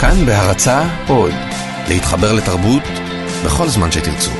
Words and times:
כאן 0.00 0.26
בהרצה 0.26 0.82
עוד, 1.08 1.32
להתחבר 1.88 2.32
לתרבות 2.32 2.82
בכל 3.44 3.68
זמן 3.68 3.90
שתרצו. 3.90 4.30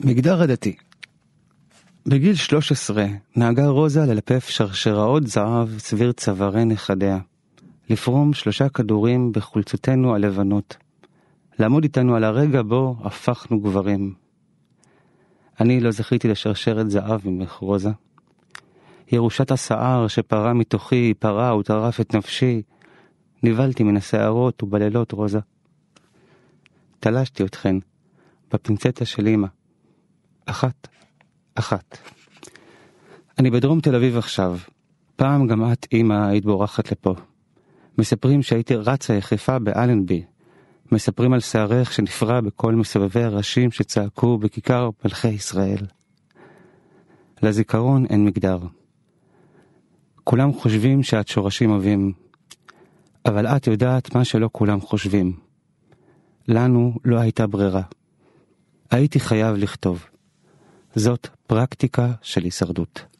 מגדר 0.00 0.42
עדתי 0.42 0.76
בגיל 2.06 2.34
13 2.34 3.06
נהגה 3.36 3.66
רוזה 3.66 4.00
ללפף 4.00 4.48
שרשראות 4.48 5.26
זהב 5.26 5.78
סביר 5.78 6.12
צווארי 6.12 6.64
נכדיה, 6.64 7.18
לפרום 7.90 8.32
שלושה 8.32 8.68
כדורים 8.68 9.32
בחולצותינו 9.32 10.14
הלבנות, 10.14 10.76
לעמוד 11.58 11.82
איתנו 11.82 12.16
על 12.16 12.24
הרגע 12.24 12.62
בו 12.62 12.96
הפכנו 13.04 13.60
גברים. 13.60 14.14
אני 15.60 15.80
לא 15.80 15.90
זכיתי 15.90 16.28
לשרשרת 16.28 16.90
זהב 16.90 17.28
ממך, 17.28 17.52
רוזה. 17.52 17.90
ירושת 19.12 19.50
הסער 19.50 20.08
שפרה 20.08 20.52
מתוכי, 20.52 21.14
פרה 21.18 21.56
וטרף 21.56 22.00
את 22.00 22.14
נפשי, 22.14 22.62
נבהלתי 23.42 23.82
מן 23.82 23.96
הסערות 23.96 24.62
ובלילות, 24.62 25.12
רוזה. 25.12 25.38
תלשתי 27.00 27.44
אתכן, 27.44 27.76
בפינצטה 28.52 29.04
של 29.04 29.28
אמא. 29.28 29.46
אחת, 30.46 30.88
אחת. 31.54 31.98
אני 33.38 33.50
בדרום 33.50 33.80
תל 33.80 33.94
אביב 33.94 34.16
עכשיו. 34.16 34.58
פעם 35.16 35.46
גם 35.46 35.72
את, 35.72 35.86
אמא, 35.92 36.26
היית 36.26 36.44
בורחת 36.44 36.92
לפה. 36.92 37.14
מספרים 37.98 38.42
שהייתי 38.42 38.74
רצה 38.76 39.14
יחפה 39.14 39.58
באלנבי. 39.58 40.24
מספרים 40.92 41.32
על 41.32 41.40
שערך 41.40 41.92
שנפרע 41.92 42.40
בכל 42.40 42.74
מסובבי 42.74 43.22
הראשים 43.22 43.70
שצעקו 43.70 44.38
בכיכר 44.38 44.90
מלכי 45.04 45.28
ישראל. 45.28 45.86
לזיכרון 47.42 48.06
אין 48.06 48.24
מגדר. 48.24 48.58
כולם 50.28 50.52
חושבים 50.52 51.02
שאת 51.02 51.28
שורשים 51.28 51.72
עבים, 51.72 52.12
אבל 53.26 53.46
את 53.46 53.66
יודעת 53.66 54.14
מה 54.14 54.24
שלא 54.24 54.48
כולם 54.52 54.80
חושבים. 54.80 55.32
לנו 56.48 56.94
לא 57.04 57.18
הייתה 57.18 57.46
ברירה. 57.46 57.82
הייתי 58.90 59.20
חייב 59.20 59.56
לכתוב. 59.56 60.06
זאת 60.94 61.28
פרקטיקה 61.46 62.12
של 62.22 62.44
הישרדות. 62.44 63.15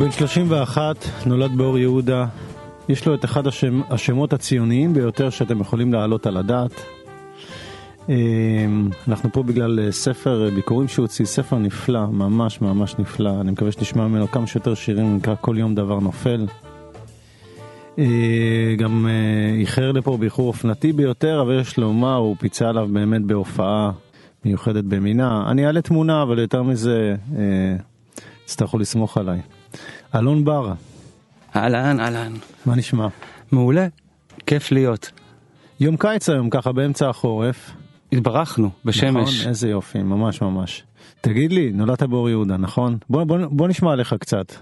בן 0.00 0.10
31, 0.10 0.96
נולד 1.26 1.56
באור 1.56 1.78
יהודה. 1.78 2.26
יש 2.88 3.06
לו 3.06 3.14
את 3.14 3.24
אחד 3.24 3.46
השם, 3.46 3.80
השמות 3.90 4.32
הציוניים 4.32 4.94
ביותר 4.94 5.30
שאתם 5.30 5.60
יכולים 5.60 5.92
להעלות 5.92 6.26
על 6.26 6.36
הדעת. 6.36 6.84
אמ, 8.08 8.88
אנחנו 9.08 9.32
פה 9.32 9.42
בגלל 9.42 9.80
אה, 9.80 9.92
ספר 9.92 10.44
אה, 10.44 10.50
ביקורים 10.50 10.88
שהוא 10.88 11.04
הוציא, 11.04 11.24
ספר 11.24 11.58
נפלא, 11.58 12.06
ממש 12.06 12.60
ממש 12.60 12.94
נפלא. 12.98 13.40
אני 13.40 13.50
מקווה 13.50 13.72
שנשמע 13.72 14.06
ממנו 14.06 14.30
כמה 14.30 14.46
שיותר 14.46 14.74
שירים, 14.74 15.16
נקרא 15.16 15.34
כל 15.40 15.58
יום 15.58 15.74
דבר 15.74 15.98
נופל. 15.98 16.46
אה, 17.98 18.74
גם 18.78 19.06
איחר 19.60 19.92
לפה 19.92 20.16
באיחור 20.16 20.48
אופנתי 20.48 20.92
ביותר, 20.92 21.42
אבל 21.42 21.60
יש 21.60 21.78
לומר, 21.78 22.16
הוא 22.16 22.36
פיצה 22.38 22.68
עליו 22.68 22.88
באמת 22.92 23.22
בהופעה 23.22 23.90
מיוחדת 24.44 24.84
במינה. 24.84 25.50
אני 25.50 25.66
אעלה 25.66 25.82
תמונה, 25.82 26.22
אבל 26.22 26.38
יותר 26.38 26.62
מזה, 26.62 27.16
תצטרכו 28.44 28.78
לסמוך 28.78 29.18
עליי. 29.18 29.40
אלון 30.14 30.44
בר. 30.44 30.72
אהלן, 31.56 32.00
אהלן. 32.00 32.32
מה 32.66 32.76
נשמע? 32.76 33.08
מעולה, 33.52 33.86
כיף 34.46 34.72
להיות. 34.72 35.10
יום 35.80 35.96
קיץ 35.96 36.28
היום, 36.28 36.50
ככה 36.50 36.72
באמצע 36.72 37.08
החורף. 37.08 37.70
התברכנו, 38.12 38.70
בשמש. 38.84 39.38
נכון, 39.38 39.48
איזה 39.48 39.68
יופי, 39.68 39.98
ממש 39.98 40.42
ממש. 40.42 40.82
תגיד 41.20 41.52
לי, 41.52 41.72
נולדת 41.72 42.02
באור 42.02 42.28
יהודה, 42.28 42.56
נכון? 42.56 42.98
בוא, 43.10 43.24
בוא, 43.24 43.38
בוא 43.50 43.68
נשמע 43.68 43.92
עליך 43.92 44.14
קצת. 44.20 44.52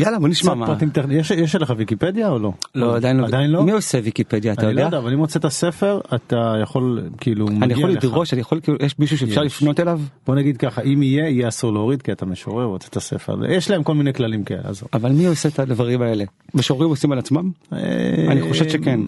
יאללה 0.00 0.18
בוא 0.18 0.28
נשמע 0.28 0.54
מה. 0.54 0.66
פרטים, 0.66 0.90
יש, 1.10 1.30
יש 1.30 1.54
לך 1.54 1.72
ויקיפדיה 1.76 2.28
או 2.28 2.38
לא? 2.38 2.52
לא 2.74 2.96
עדיין 2.96 3.16
לא. 3.16 3.26
עדיין 3.26 3.50
לא? 3.50 3.64
מי 3.64 3.72
עושה 3.72 3.98
ויקיפדיה 4.04 4.52
אתה 4.52 4.62
יודע? 4.62 4.70
אני 4.70 4.76
לא 4.76 4.84
יודע 4.84 4.98
אבל 4.98 5.12
אם 5.12 5.18
הוצאת 5.18 5.46
ספר 5.46 6.00
אתה 6.14 6.54
יכול 6.62 7.02
כאילו 7.18 7.48
אני 7.48 7.72
יכול 7.72 7.90
לדרוש 7.90 8.32
אני 8.32 8.40
יכול 8.40 8.60
כאילו 8.60 8.78
יש 8.80 8.98
מישהו 8.98 9.18
שאפשר 9.18 9.42
לפנות 9.42 9.80
אליו? 9.80 10.00
בוא 10.26 10.34
נגיד 10.34 10.56
ככה 10.56 10.82
אם 10.82 11.02
יהיה 11.02 11.28
יהיה 11.28 11.48
אסור 11.48 11.72
להוריד 11.72 12.02
כי 12.02 12.12
אתה 12.12 12.26
משורר 12.26 12.64
הוצאת 12.64 12.98
ספר 12.98 13.36
יש 13.48 13.70
להם 13.70 13.82
כל 13.82 13.94
מיני 13.94 14.12
כללים 14.12 14.44
כאלה. 14.44 14.60
אבל 14.92 15.12
מי 15.12 15.26
עושה 15.26 15.48
את 15.48 15.58
הדברים 15.58 16.02
האלה? 16.02 16.24
משוררים 16.54 16.90
עושים 16.90 17.12
על 17.12 17.18
עצמם? 17.18 17.50
אה, 17.72 17.78
אני 18.28 18.42
חושב 18.42 18.68
שכן. 18.68 19.00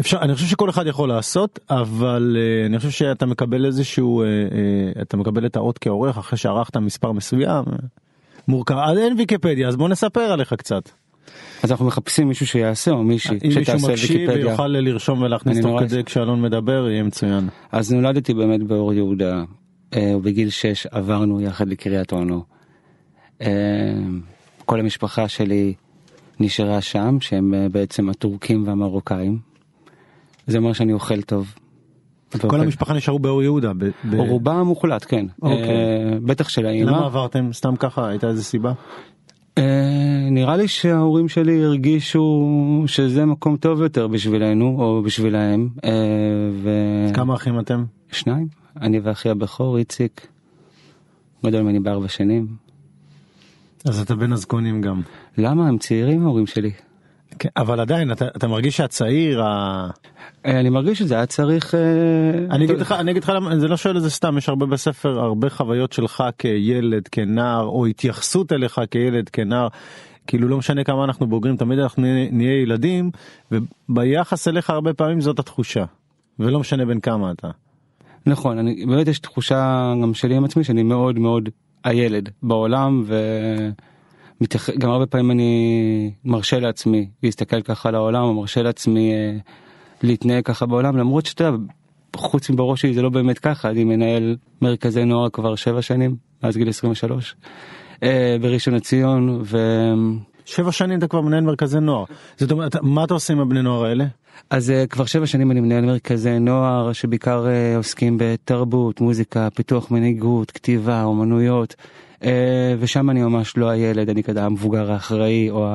אפשר 0.00 0.18
אני 0.22 0.34
חושב 0.34 0.46
שכל 0.46 0.70
אחד 0.70 0.86
יכול 0.86 1.08
לעשות 1.08 1.58
אבל 1.70 2.36
uh, 2.36 2.66
אני 2.66 2.78
חושב 2.78 2.90
שאתה 2.90 3.26
מקבל 3.26 3.66
איזשהו 3.66 4.22
uh, 4.22 4.26
uh, 4.96 5.02
אתה 5.02 5.16
מקבל 5.16 5.46
את 5.46 5.56
האות 5.56 5.78
כעורך 5.78 6.18
אחרי 6.18 6.38
שערכת 6.38 6.76
מספר 6.76 7.12
מסוים. 7.12 7.64
מורכב, 8.48 8.74
אז 8.74 8.98
אין 8.98 9.14
ויקיפדיה, 9.18 9.68
אז 9.68 9.76
בוא 9.76 9.88
נספר 9.88 10.20
עליך 10.20 10.52
קצת. 10.52 10.90
אז 11.62 11.70
אנחנו 11.70 11.86
מחפשים 11.86 12.28
מישהו 12.28 12.46
שיעשה 12.46 12.90
או 12.90 13.02
מישהי 13.04 13.38
שתעשה 13.38 13.50
ויקיפדיה. 13.50 13.84
אם 13.84 13.90
מישהו 13.90 13.90
מקשיב 13.90 14.30
ויוכל 14.46 14.66
לרשום 14.66 15.22
ולהכניס 15.22 15.60
תוך 15.60 15.80
כדי 15.80 16.04
כשאלון 16.04 16.42
מדבר 16.42 16.88
יהיה 16.90 17.02
מצוין. 17.02 17.48
אז 17.72 17.92
נולדתי 17.92 18.34
באמת 18.34 18.62
באור 18.62 18.94
יהודה 18.94 19.42
אה, 19.94 20.12
ובגיל 20.16 20.50
6 20.50 20.86
עברנו 20.86 21.40
יחד 21.40 21.68
לקריית 21.68 22.12
אונו. 22.12 22.44
אה, 23.42 23.48
כל 24.64 24.80
המשפחה 24.80 25.28
שלי 25.28 25.74
נשארה 26.40 26.80
שם 26.80 27.20
שהם 27.20 27.54
אה, 27.54 27.68
בעצם 27.68 28.08
הטורקים 28.08 28.66
והמרוקאים. 28.66 29.38
זה 30.46 30.58
אומר 30.58 30.72
שאני 30.72 30.92
אוכל 30.92 31.22
טוב. 31.22 31.54
כל 32.48 32.60
המשפחה 32.60 32.94
נשארו 32.94 33.18
באור 33.18 33.42
יהודה. 33.42 33.72
רובם 34.16 34.62
מוחלט 34.66 35.04
כן. 35.08 35.26
אוקיי. 35.42 36.20
בטח 36.24 36.48
של 36.48 36.66
האמא. 36.66 36.90
למה 36.90 37.06
עברתם 37.06 37.52
סתם 37.52 37.76
ככה 37.76 38.08
הייתה 38.08 38.28
איזה 38.28 38.44
סיבה? 38.44 38.72
נראה 40.30 40.56
לי 40.56 40.68
שההורים 40.68 41.28
שלי 41.28 41.64
הרגישו 41.64 42.48
שזה 42.86 43.24
מקום 43.24 43.56
טוב 43.56 43.82
יותר 43.82 44.06
בשבילנו 44.06 44.76
או 44.78 45.02
בשבילהם. 45.02 45.68
כמה 47.14 47.34
אחים 47.34 47.60
אתם? 47.60 47.84
שניים. 48.12 48.48
אני 48.80 49.00
ואחי 49.00 49.28
הבכור 49.28 49.78
איציק. 49.78 50.26
גדול 51.46 51.62
ממני 51.62 51.80
בארבע 51.80 52.08
שנים. 52.08 52.46
אז 53.84 54.00
אתה 54.00 54.14
בין 54.14 54.32
הזקונים 54.32 54.80
גם. 54.80 55.00
למה 55.38 55.68
הם 55.68 55.78
צעירים 55.78 56.22
ההורים 56.22 56.46
שלי. 56.46 56.70
כן, 57.38 57.48
אבל 57.56 57.80
עדיין 57.80 58.12
אתה, 58.12 58.26
אתה 58.36 58.48
מרגיש 58.48 58.76
שהצעיר 58.76 59.42
ה... 59.42 59.88
אני 60.44 60.70
מרגיש 60.70 60.98
שזה 60.98 61.14
היה 61.14 61.26
צריך 61.26 61.74
אני 62.50 62.64
אגיד 62.64 62.80
לך 62.80 62.92
אני 62.92 63.10
אגיד 63.10 63.22
לך 63.22 63.32
למה 63.34 63.58
זה 63.58 63.68
לא 63.68 63.76
שואל 63.76 63.96
את 63.96 64.02
זה 64.02 64.10
סתם 64.10 64.38
יש 64.38 64.48
הרבה 64.48 64.66
בספר 64.66 65.20
הרבה 65.20 65.50
חוויות 65.50 65.92
שלך 65.92 66.24
כילד 66.38 67.08
כנער 67.08 67.64
או 67.64 67.86
התייחסות 67.86 68.52
אליך 68.52 68.80
כילד 68.90 69.28
כנער. 69.28 69.68
כאילו 70.26 70.48
לא 70.48 70.58
משנה 70.58 70.84
כמה 70.84 71.04
אנחנו 71.04 71.26
בוגרים 71.26 71.56
תמיד 71.56 71.78
אנחנו 71.78 72.02
נהיה 72.30 72.62
ילדים 72.62 73.10
וביחס 73.52 74.48
אליך 74.48 74.70
הרבה 74.70 74.94
פעמים 74.94 75.20
זאת 75.20 75.38
התחושה 75.38 75.84
ולא 76.38 76.60
משנה 76.60 76.84
בין 76.84 77.00
כמה 77.00 77.32
אתה. 77.32 77.48
נכון 78.26 78.58
אני 78.58 78.86
באמת 78.86 79.08
יש 79.08 79.18
תחושה 79.18 79.92
גם 80.02 80.14
שלי 80.14 80.36
עם 80.36 80.44
עצמי 80.44 80.64
שאני 80.64 80.82
מאוד 80.82 81.18
מאוד 81.18 81.48
הילד 81.84 82.28
בעולם 82.42 83.02
ו... 83.06 83.14
מתייח... 84.40 84.70
גם 84.70 84.90
הרבה 84.90 85.06
פעמים 85.06 85.30
אני 85.30 86.10
מרשה 86.24 86.58
לעצמי 86.58 87.08
להסתכל 87.22 87.62
ככה 87.62 87.88
על 87.88 87.94
העולם 87.94 88.36
מרשה 88.36 88.62
לעצמי 88.62 89.12
אה, 89.12 89.36
להתנהג 90.02 90.44
ככה 90.44 90.66
בעולם 90.66 90.96
למרות 90.96 91.26
שאתה 91.26 91.44
יודע 91.44 91.58
חוץ 92.16 92.50
מבראש 92.50 92.80
שלי 92.80 92.94
זה 92.94 93.02
לא 93.02 93.08
באמת 93.08 93.38
ככה. 93.38 93.70
אני 93.70 93.84
מנהל 93.84 94.36
מרכזי 94.62 95.04
נוער 95.04 95.30
כבר 95.30 95.54
שבע 95.54 95.82
שנים 95.82 96.16
מאז 96.42 96.56
גיל 96.56 96.68
23 96.68 97.36
אה, 98.02 98.36
בראשון 98.40 98.74
לציון 98.74 99.40
ו... 99.44 99.58
שבע 100.46 100.72
שנים 100.72 100.98
אתה 100.98 101.08
כבר 101.08 101.20
מנהל 101.20 101.44
מרכזי 101.44 101.80
נוער 101.80 102.04
זאת 102.36 102.52
אומרת 102.52 102.76
מה 102.82 103.04
אתה 103.04 103.14
עושה 103.14 103.32
עם 103.32 103.40
הבני 103.40 103.62
נוער 103.62 103.84
האלה? 103.84 104.04
אז 104.50 104.70
uh, 104.70 104.88
כבר 104.88 105.04
שבע 105.04 105.26
שנים 105.26 105.50
אני 105.50 105.60
מנהל 105.60 105.84
מרכזי 105.84 106.38
נוער 106.38 106.92
שבעיקר 106.92 107.44
uh, 107.44 107.76
עוסקים 107.76 108.16
בתרבות 108.20 109.00
מוזיקה 109.00 109.48
פיתוח 109.54 109.90
מנהיגות 109.90 110.50
כתיבה 110.50 111.04
אומנויות 111.04 111.74
אה, 112.24 112.74
ושם 112.78 113.10
אני 113.10 113.22
ממש 113.22 113.56
לא 113.56 113.68
הילד, 113.68 114.10
אני 114.10 114.22
כזה 114.22 114.44
המבוגר 114.44 114.92
האחראי 114.92 115.50
או 115.50 115.68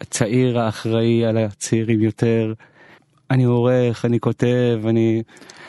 הצעיר 0.00 0.58
האחראי 0.60 1.24
על 1.24 1.36
הצעירים 1.36 2.02
יותר. 2.02 2.52
אני 3.30 3.44
עורך, 3.44 4.04
אני 4.04 4.20
כותב, 4.20 4.80
אני... 4.88 5.22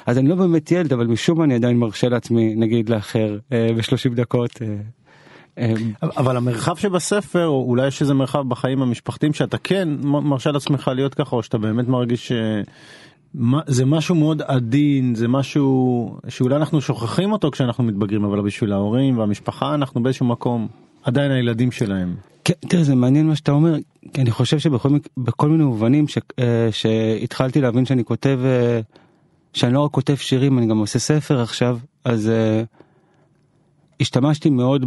אז 0.05 0.17
אני 0.17 0.29
לא 0.29 0.35
באמת 0.35 0.71
ילד, 0.71 0.93
אבל 0.93 1.07
משום 1.07 1.37
מה 1.37 1.43
אני 1.43 1.55
עדיין 1.55 1.77
מרשה 1.77 2.09
לעצמי, 2.09 2.55
נגיד 2.55 2.89
לאחר, 2.89 3.37
אה, 3.51 3.67
ב-30 3.77 4.15
דקות, 4.15 4.61
אה, 4.61 4.67
אה, 4.67 4.75
אבל 6.17 6.37
המרחב 6.37 6.75
שבספר 6.75 7.47
או 7.47 7.65
אולי 7.67 7.87
יש 7.87 8.01
איזה 8.01 8.13
מרחב 8.13 8.49
בחיים 8.49 8.81
המשפחתיים 8.81 9.33
שאתה 9.33 9.57
כן 9.57 9.89
מרשה 10.03 10.51
לעצמך 10.51 10.91
להיות 10.95 11.13
ככה 11.13 11.35
או 11.35 11.43
שאתה 11.43 11.57
באמת 11.57 11.87
מרגיש 11.87 12.31
שזה 12.31 13.85
משהו 13.85 14.15
מאוד 14.15 14.41
עדין 14.41 15.15
זה 15.15 15.27
משהו 15.27 16.17
שאולי 16.27 16.55
אנחנו 16.55 16.81
שוכחים 16.81 17.31
אותו 17.31 17.51
כשאנחנו 17.51 17.83
מתבגרים 17.83 18.23
אבל 18.23 18.41
בשביל 18.41 18.73
ההורים 18.73 19.17
והמשפחה 19.17 19.73
אנחנו 19.73 20.03
באיזשהו 20.03 20.25
מקום 20.25 20.67
עדיין 21.03 21.31
הילדים 21.31 21.71
שלהם. 21.71 22.15
כן, 22.43 22.53
תראה 22.59 22.83
זה 22.83 22.95
מעניין 22.95 23.27
מה 23.27 23.35
שאתה 23.35 23.51
אומר 23.51 23.75
כי 24.13 24.21
אני 24.21 24.31
חושב 24.31 24.59
שבכל 24.59 25.49
מיני 25.49 25.63
מובנים 25.63 26.07
ש, 26.07 26.17
אה, 26.39 26.69
שהתחלתי 26.71 27.61
להבין 27.61 27.85
שאני 27.85 28.05
כותב 28.05 28.39
אה, 28.43 28.79
שאני 29.53 29.73
לא 29.73 29.79
רק 29.79 29.91
כותב 29.91 30.15
שירים 30.15 30.57
אני 30.57 30.67
גם 30.67 30.77
עושה 30.77 30.99
ספר 30.99 31.41
עכשיו 31.41 31.77
אז. 32.05 32.31
השתמשתי 33.99 34.49
מאוד 34.49 34.85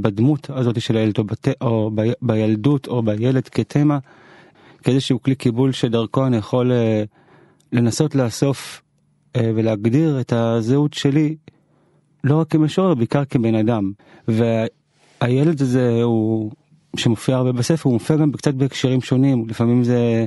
בדמות 0.00 0.50
הזאת 0.50 0.80
של 0.80 0.96
הילד 0.96 1.18
או, 1.18 1.24
בת... 1.24 1.48
או 1.60 1.90
ב... 1.94 2.02
בילדות 2.22 2.86
או 2.86 3.02
בילד 3.02 3.48
כתמה 3.48 3.98
כאיזשהו 4.82 5.22
כלי 5.22 5.34
קיבול 5.34 5.72
שדרכו 5.72 6.26
אני 6.26 6.36
יכול 6.36 6.72
אה, 6.72 7.02
לנסות 7.72 8.14
לאסוף 8.14 8.82
אה, 9.36 9.50
ולהגדיר 9.54 10.20
את 10.20 10.32
הזהות 10.32 10.94
שלי 10.94 11.36
לא 12.24 12.40
רק 12.40 12.50
כמשורר 12.50 12.94
בעיקר 12.94 13.24
כבן 13.24 13.54
אדם 13.54 13.92
והילד 14.28 15.62
הזה 15.62 16.02
הוא 16.02 16.50
שמופיע 16.96 17.36
הרבה 17.36 17.52
בספר 17.52 17.88
הוא 17.88 17.92
מופיע 17.92 18.16
גם 18.16 18.32
קצת 18.32 18.54
בהקשרים 18.54 19.00
שונים 19.00 19.48
לפעמים 19.48 19.84
זה 19.84 20.26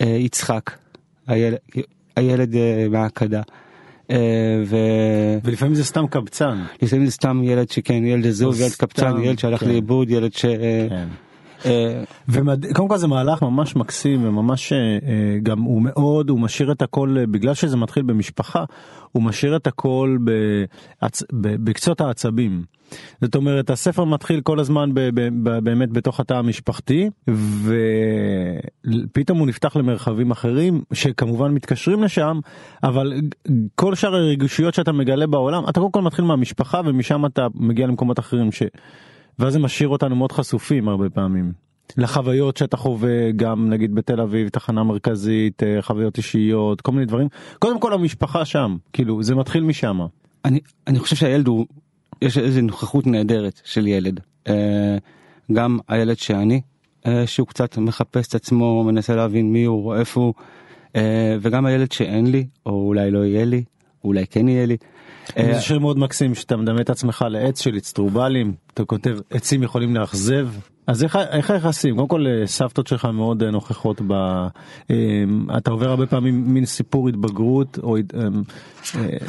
אה, 0.00 0.06
יצחק 0.06 0.70
הילד, 1.26 1.58
הילד 2.16 2.54
מהעקדה. 2.90 3.42
אה, 4.10 4.16
ו... 4.66 4.76
ולפעמים 5.44 5.74
זה 5.74 5.84
סתם 5.84 6.06
קבצן. 6.06 6.58
לפעמים 6.82 7.06
זה 7.06 7.12
סתם 7.12 7.40
ילד 7.44 7.70
שכן, 7.70 8.06
ילד 8.06 8.26
עזוב, 8.26 8.60
ילד 8.60 8.72
קבצן, 8.72 9.22
ילד 9.22 9.38
שהלך 9.38 9.60
כן. 9.60 9.68
לאיבוד, 9.68 10.10
ילד 10.10 10.32
ש... 10.32 10.44
אה, 11.66 12.02
וקודם 12.28 12.88
כל 12.88 12.96
זה 12.96 13.06
מהלך 13.06 13.42
ממש 13.42 13.76
מקסים 13.76 14.24
וממש 14.24 14.72
אה, 14.72 14.78
גם 15.42 15.62
הוא 15.62 15.82
מאוד 15.82 16.30
הוא 16.30 16.40
משאיר 16.40 16.72
את 16.72 16.82
הכל 16.82 17.16
בגלל 17.30 17.54
שזה 17.54 17.76
מתחיל 17.76 18.02
במשפחה 18.02 18.64
הוא 19.12 19.22
משאיר 19.22 19.56
את 19.56 19.66
הכל 19.66 20.18
בקצות 21.32 22.00
העצבים. 22.00 22.64
זאת 23.20 23.34
אומרת 23.34 23.70
הספר 23.70 24.04
מתחיל 24.04 24.40
כל 24.40 24.60
הזמן 24.60 24.90
ב, 24.94 25.00
ב, 25.14 25.58
באמת 25.58 25.90
בתוך 25.90 26.20
התא 26.20 26.34
המשפחתי 26.34 27.10
ופתאום 28.84 29.38
הוא 29.38 29.46
נפתח 29.46 29.76
למרחבים 29.76 30.30
אחרים 30.30 30.82
שכמובן 30.92 31.54
מתקשרים 31.54 32.02
לשם 32.02 32.40
אבל 32.82 33.12
כל 33.74 33.94
שאר 33.94 34.14
הרגישויות 34.14 34.74
שאתה 34.74 34.92
מגלה 34.92 35.26
בעולם 35.26 35.68
אתה 35.68 35.80
קודם 35.80 35.92
כל 35.92 36.02
מתחיל 36.02 36.24
מהמשפחה 36.24 36.80
ומשם 36.84 37.26
אתה 37.26 37.46
מגיע 37.54 37.86
למקומות 37.86 38.18
אחרים 38.18 38.52
ש... 38.52 38.62
ואז 39.40 39.52
זה 39.52 39.58
משאיר 39.58 39.88
אותנו 39.88 40.16
מאוד 40.16 40.32
חשופים 40.32 40.88
הרבה 40.88 41.10
פעמים. 41.10 41.52
לחוויות 41.96 42.56
שאתה 42.56 42.76
חווה 42.76 43.32
גם 43.36 43.70
נגיד 43.70 43.94
בתל 43.94 44.20
אביב 44.20 44.48
תחנה 44.48 44.84
מרכזית 44.84 45.62
אה, 45.62 45.82
חוויות 45.82 46.16
אישיות 46.16 46.80
כל 46.80 46.92
מיני 46.92 47.06
דברים 47.06 47.28
קודם 47.58 47.80
כל 47.80 47.92
המשפחה 47.92 48.44
שם 48.44 48.76
כאילו 48.92 49.22
זה 49.22 49.34
מתחיל 49.34 49.62
משם. 49.62 50.00
אני 50.44 50.60
אני 50.86 50.98
חושב 50.98 51.16
שהילד 51.16 51.46
הוא 51.46 51.66
יש 52.22 52.38
איזה 52.38 52.62
נוכחות 52.62 53.06
נהדרת 53.06 53.60
של 53.64 53.86
ילד. 53.86 54.20
אה, 54.48 54.96
גם 55.52 55.78
הילד 55.88 56.18
שאני, 56.18 56.60
אה, 57.06 57.26
שהוא 57.26 57.46
קצת 57.46 57.78
מחפש 57.78 58.28
את 58.28 58.34
עצמו, 58.34 58.84
מנסה 58.84 59.16
להבין 59.16 59.52
מי 59.52 59.64
הוא, 59.64 59.94
איפה 59.94 60.20
הוא, 60.20 60.34
וגם 61.40 61.66
הילד 61.66 61.92
שאין 61.92 62.30
לי, 62.30 62.46
או 62.66 62.86
אולי 62.86 63.10
לא 63.10 63.24
יהיה 63.24 63.44
לי, 63.44 63.64
אולי 64.04 64.26
כן 64.26 64.48
יהיה 64.48 64.66
לי. 64.66 64.76
זה 65.36 65.60
שיר 65.60 65.78
מאוד 65.78 65.98
מקסים 65.98 66.34
שאתה 66.34 66.56
מדמה 66.56 66.80
את 66.80 66.90
עצמך 66.90 67.24
לעץ 67.30 67.60
של 67.60 67.76
אצטרובלים, 67.76 68.52
אתה 68.74 68.84
כותב 68.84 69.18
עצים 69.30 69.62
יכולים 69.62 69.96
לאכזב. 69.96 70.48
אז 70.86 71.04
איך, 71.04 71.16
איך 71.16 71.50
היחסים? 71.50 71.96
קודם 71.96 72.08
כל 72.08 72.26
סבתות 72.46 72.86
שלך 72.86 73.04
מאוד 73.04 73.44
נוכחות 73.44 74.00
ב... 74.06 74.12
אתה 75.56 75.70
עובר 75.70 75.88
הרבה 75.88 76.06
פעמים 76.06 76.54
מין 76.54 76.66
סיפור 76.66 77.08
התבגרות 77.08 77.78
או 77.82 77.96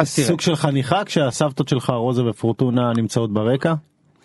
סוג 0.03 0.41
של 0.41 0.55
חניכה 0.55 1.03
כשהסבתות 1.05 1.67
שלך 1.67 1.89
רוזה 1.89 2.25
ופורטונה 2.25 2.91
נמצאות 2.97 3.33
ברקע? 3.33 3.73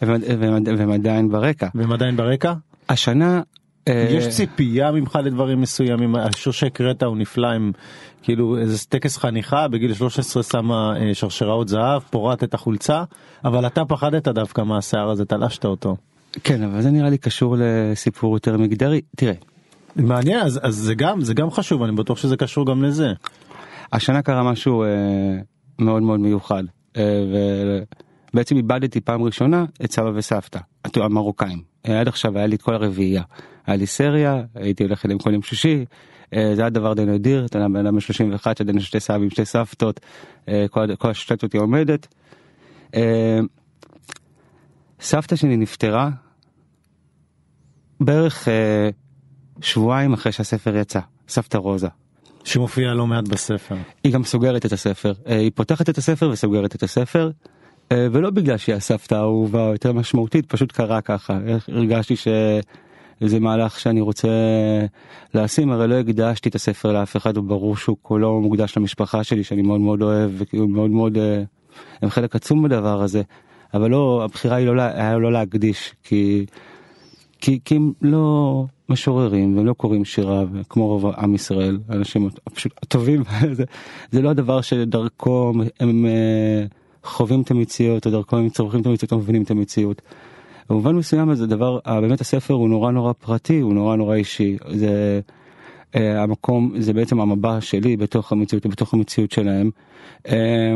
והם 0.03 0.91
עדיין 0.91 1.29
ברקע. 1.29 1.69
והם 1.75 1.93
עדיין 1.93 2.17
ברקע? 2.17 2.53
השנה 2.89 3.43
יש 3.89 4.29
ציפייה 4.29 4.93
ממך 4.93 5.19
לדברים 5.25 5.61
מסוימים 5.61 6.15
השיר 6.17 6.53
שהקראת 6.53 7.03
הוא 7.03 7.17
נפלא 7.17 7.49
עם 7.49 7.73
כאילו 8.23 8.59
איזה 8.59 8.87
טקס 8.89 9.17
חניכה 9.17 9.69
בגיל 9.69 9.95
13 9.95 10.43
שמה 10.43 10.95
שרשראות 11.13 11.69
זהב 11.69 12.03
פורט 12.11 12.45
את 12.45 12.55
החולצה 12.55 13.05
אבל 13.45 13.67
אתה 13.67 13.85
פחדת 13.85 14.29
דווקא 14.29 14.61
מהשיער 14.61 15.11
הזה 15.11 15.25
תלשת 15.25 15.65
אותו. 15.65 15.97
כן 16.45 16.63
אבל 16.63 16.83
זה 16.83 16.91
נראה 16.91 17.11
לי 17.11 17.19
קשור 17.19 17.57
לסיפור 17.59 18.35
יותר 18.35 18.57
מגדרי 18.57 19.01
תראה. 19.17 19.35
מעניין 19.97 20.41
אז, 20.41 20.61
אז 20.63 20.75
זה 20.75 20.95
גם 20.95 21.21
זה 21.21 21.35
גם 21.35 21.51
חשוב 21.51 21.83
אני 21.83 21.93
בטוח 21.93 22.19
שזה 22.19 22.37
קשור 22.37 22.67
גם 22.67 22.83
לזה. 22.83 23.13
השנה 23.93 24.23
קרה 24.23 24.43
משהו 24.43 24.83
אה, 24.83 24.89
מאוד 25.79 26.03
מאוד 26.03 26.21
מיוחד 26.21 26.65
אה, 26.97 27.25
ובעצם 28.33 28.57
איבדתי 28.57 29.01
פעם 29.01 29.23
ראשונה 29.23 29.65
את 29.85 29.93
סבא 29.93 30.11
וסבתא 30.15 30.59
המרוקאים 30.97 31.63
אה, 31.89 32.01
עד 32.01 32.09
עכשיו 32.09 32.39
היה 32.39 32.47
לי 32.47 32.57
את 32.57 32.63
כל 32.63 32.75
הרביעייה 32.75 33.23
היה 33.67 33.77
לי 33.77 33.87
סריה 33.87 34.43
הייתי 34.55 34.85
הולך 34.85 35.05
אליהם 35.05 35.19
כל 35.19 35.33
יום 35.33 35.43
שישי. 35.43 35.85
אה, 36.35 36.55
זה 36.55 36.63
היה 36.63 36.71
דבר 36.71 36.95
די 36.95 37.05
נדיר, 37.05 37.45
אתה 37.45 37.59
יודע, 37.59 37.69
בן 37.69 37.87
אדם 37.87 38.01
31 38.01 38.57
שעדיין 38.57 38.81
שתי 38.81 39.01
סבים, 39.01 39.31
שתי 39.31 39.45
סבתות, 39.45 40.01
אה, 40.49 40.67
כל, 40.71 41.11
השושלת 41.11 41.43
אותי 41.43 41.59
עומדת. 41.59 42.07
אה, 42.95 43.41
סבתא 45.01 45.37
שלי 45.37 45.57
נפטרה 45.57 46.11
בערך 48.01 48.49
שבועיים 49.61 50.13
אחרי 50.13 50.33
שהספר 50.33 50.77
יצא, 50.77 51.01
סבתא 51.29 51.57
רוזה. 51.57 51.89
שמופיעה 52.45 52.95
לא 52.95 53.07
מעט 53.07 53.29
בספר. 53.29 53.77
היא 54.05 54.13
גם 54.13 54.25
סוגרת 54.25 54.67
את 54.67 54.73
הספר, 54.73 55.13
היא 55.27 55.51
פותחת 55.55 55.89
את 55.89 55.99
הספר 55.99 56.29
וסוגרת 56.29 56.75
את 56.75 56.83
הספר, 56.83 57.31
ולא 57.93 58.31
בגלל 58.31 58.57
שהיא 58.57 58.75
הסבתא 58.75 59.15
האהובה 59.15 59.61
יותר 59.61 59.93
משמעותית, 59.93 60.47
פשוט 60.47 60.73
קרה 60.73 61.01
ככה, 61.01 61.39
הרגשתי 61.69 62.15
שזה 63.21 63.41
מהלך 63.41 63.81
שאני 63.81 64.01
רוצה 64.01 64.29
לשים, 65.35 65.71
הרי 65.71 65.89
לא 65.89 65.95
הקדשתי 65.95 66.49
את 66.49 66.55
הספר 66.55 66.93
לאף 66.93 67.17
אחד, 67.17 67.39
וברור 67.39 67.77
שהוא 67.77 67.97
כולו 68.03 68.41
מוקדש 68.41 68.77
למשפחה 68.77 69.25
שלי 69.25 69.45
שאני 69.45 69.63
מאוד 69.63 69.81
מאוד 69.81 70.03
אוהב, 70.03 70.31
וכאילו 70.39 70.69
מאוד 70.69 70.91
מאוד, 70.91 71.19
אה, 71.19 71.43
הם 72.03 72.11
חלק 72.11 72.37
עצום 72.37 72.63
בדבר 72.63 73.03
הזה. 73.03 73.23
אבל 73.75 73.91
לא, 73.91 74.25
הבחירה 74.25 74.57
היא 74.57 74.67
לא, 74.67 74.83
היה 74.83 75.19
לא 75.19 75.33
להקדיש, 75.33 75.95
כי, 76.03 76.47
כי, 77.41 77.61
כי 77.65 77.77
הם 77.77 77.93
לא 78.03 78.65
משוררים 78.89 79.57
והם 79.57 79.67
לא 79.67 79.73
קוראים 79.73 80.05
שירה, 80.05 80.45
כמו 80.69 80.87
רוב 80.87 81.07
עם 81.07 81.35
ישראל, 81.35 81.79
אנשים 81.91 82.31
פשוט 82.55 82.73
טובים, 82.89 83.23
זה, 83.53 83.65
זה 84.11 84.23
לא 84.23 84.31
הדבר 84.31 84.61
שדרכו 84.61 85.53
הם, 85.55 85.61
הם 85.81 86.07
אה, 86.07 86.65
חווים 87.05 87.43
את 87.43 87.51
המציאות, 87.51 88.07
או 88.07 88.11
דרכו 88.11 88.37
הם 88.37 88.49
צורכים 88.49 88.81
את 88.81 88.87
המציאות, 88.87 89.13
או 89.13 89.19
מבינים 89.19 89.43
את 89.43 89.51
המציאות. 89.51 90.03
במובן 90.71 90.95
מסוים 90.95 91.35
זה 91.35 91.47
דבר, 91.47 91.79
באמת 91.87 92.21
הספר 92.21 92.55
הוא 92.55 92.69
נורא 92.69 92.93
נורא 92.93 93.13
פרטי, 93.13 93.61
הוא 93.61 93.75
נורא 93.75 93.97
נורא 93.97 94.15
אישי. 94.15 94.57
זה 94.69 95.21
אה, 95.97 96.23
המקום, 96.23 96.75
זה 96.79 96.93
בעצם 96.93 97.21
המבע 97.21 97.61
שלי 97.61 97.97
בתוך 97.97 98.33
המציאות, 98.33 98.67
בתוך 98.67 98.95
המציאות 98.95 99.31
שלהם. 99.31 99.71
אה, 100.29 100.75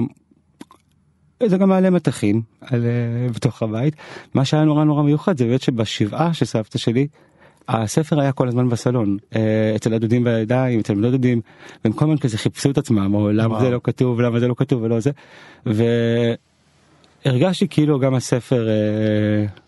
זה 1.47 1.59
גם 1.59 1.69
מעלה 1.69 1.91
מתחים 1.91 2.43
על, 2.61 2.83
uh, 2.83 3.33
בתוך 3.35 3.63
הבית. 3.63 3.95
מה 4.35 4.45
שהיה 4.45 4.65
נורא 4.65 4.85
נורא 4.85 5.03
מיוחד 5.03 5.39
זה 5.39 5.45
באמת 5.45 5.63
שבשבעה 5.63 6.35
של 6.35 6.45
סבתא 6.45 6.79
שלי, 6.79 7.07
הספר 7.69 8.21
היה 8.21 8.33
כל 8.33 8.49
הזמן 8.49 8.69
בסלון, 8.69 9.17
uh, 9.31 9.37
אצל 9.77 9.95
הדודים 9.95 10.25
והידיים, 10.25 10.81
אצל 10.81 10.95
בני 10.95 11.11
דודים, 11.11 11.41
והם 11.85 11.93
כל 11.93 12.05
הזמן 12.05 12.19
כזה 12.19 12.39
חיפשו 12.39 12.71
את 12.71 12.79
עצמם, 12.79 13.15
או 13.15 13.33
למה 13.33 13.55
וואו. 13.55 13.61
זה 13.65 13.71
לא 13.71 13.81
כתוב, 13.85 14.21
למה 14.21 14.41
זה 14.41 14.49
לא 14.49 14.55
כתוב 14.59 14.83
ולא 14.83 15.01
זה. 15.01 15.11
והרגשתי 17.27 17.69
כאילו 17.69 17.99
גם 17.99 18.15
הספר 18.15 18.67
uh, 18.67 19.61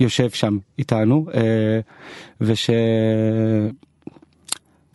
יושב 0.00 0.30
שם 0.30 0.58
איתנו, 0.78 1.26
uh, 1.30 1.34
וש... 2.40 2.70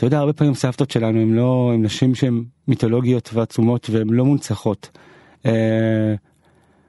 אתה 0.01 0.07
יודע, 0.07 0.19
הרבה 0.19 0.33
פעמים 0.33 0.53
סבתות 0.53 0.91
שלנו 0.91 1.21
הם 1.21 1.33
לא, 1.33 1.71
הם 1.73 1.83
נשים 1.83 2.15
שהן 2.15 2.43
מיתולוגיות 2.67 3.29
ועצומות 3.33 3.89
והן 3.89 4.09
לא 4.09 4.25
מונצחות. 4.25 4.89
אה, 5.45 6.15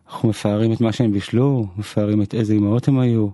אנחנו 0.09 0.28
מפארים 0.28 0.73
את 0.73 0.81
מה 0.81 0.92
שהם 0.92 1.12
בישלו, 1.12 1.66
מפארים 1.76 2.23
את 2.23 2.35
איזה 2.35 2.54
אמהות 2.54 2.88
הם 2.88 2.99
היו. 2.99 3.28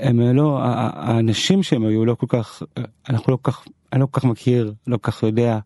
הם 0.00 0.20
לא, 0.20 0.58
האנשים 0.62 1.62
שהם 1.62 1.84
היו 1.84 2.04
לא 2.04 2.14
כל 2.14 2.26
כך, 2.28 2.62
אנחנו 3.08 3.32
לא 3.32 3.38
כל 3.42 3.52
כך, 3.52 3.66
אני 3.92 4.00
לא 4.00 4.06
כל 4.10 4.20
כך 4.20 4.26
מכיר, 4.26 4.74
לא 4.86 4.96
כל 4.96 5.10
כך 5.10 5.22
יודע, 5.22 5.58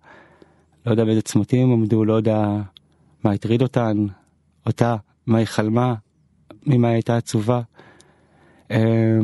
לא 0.87 0.91
יודע 0.91 1.05
באיזה 1.05 1.23
צמתים 1.23 1.71
הם 1.71 1.73
עמדו, 1.73 2.05
לא 2.05 2.13
יודע 2.13 2.57
מה 3.25 3.33
הטריד 3.33 3.63
אותן, 3.63 4.07
אותה, 4.67 4.97
מה 5.27 5.39
היא 5.39 5.47
חלמה, 5.47 5.95
ממה 6.67 6.89
היא 6.89 6.95
הייתה 6.95 7.17
עצובה. 7.17 7.61
אה, 8.73 9.19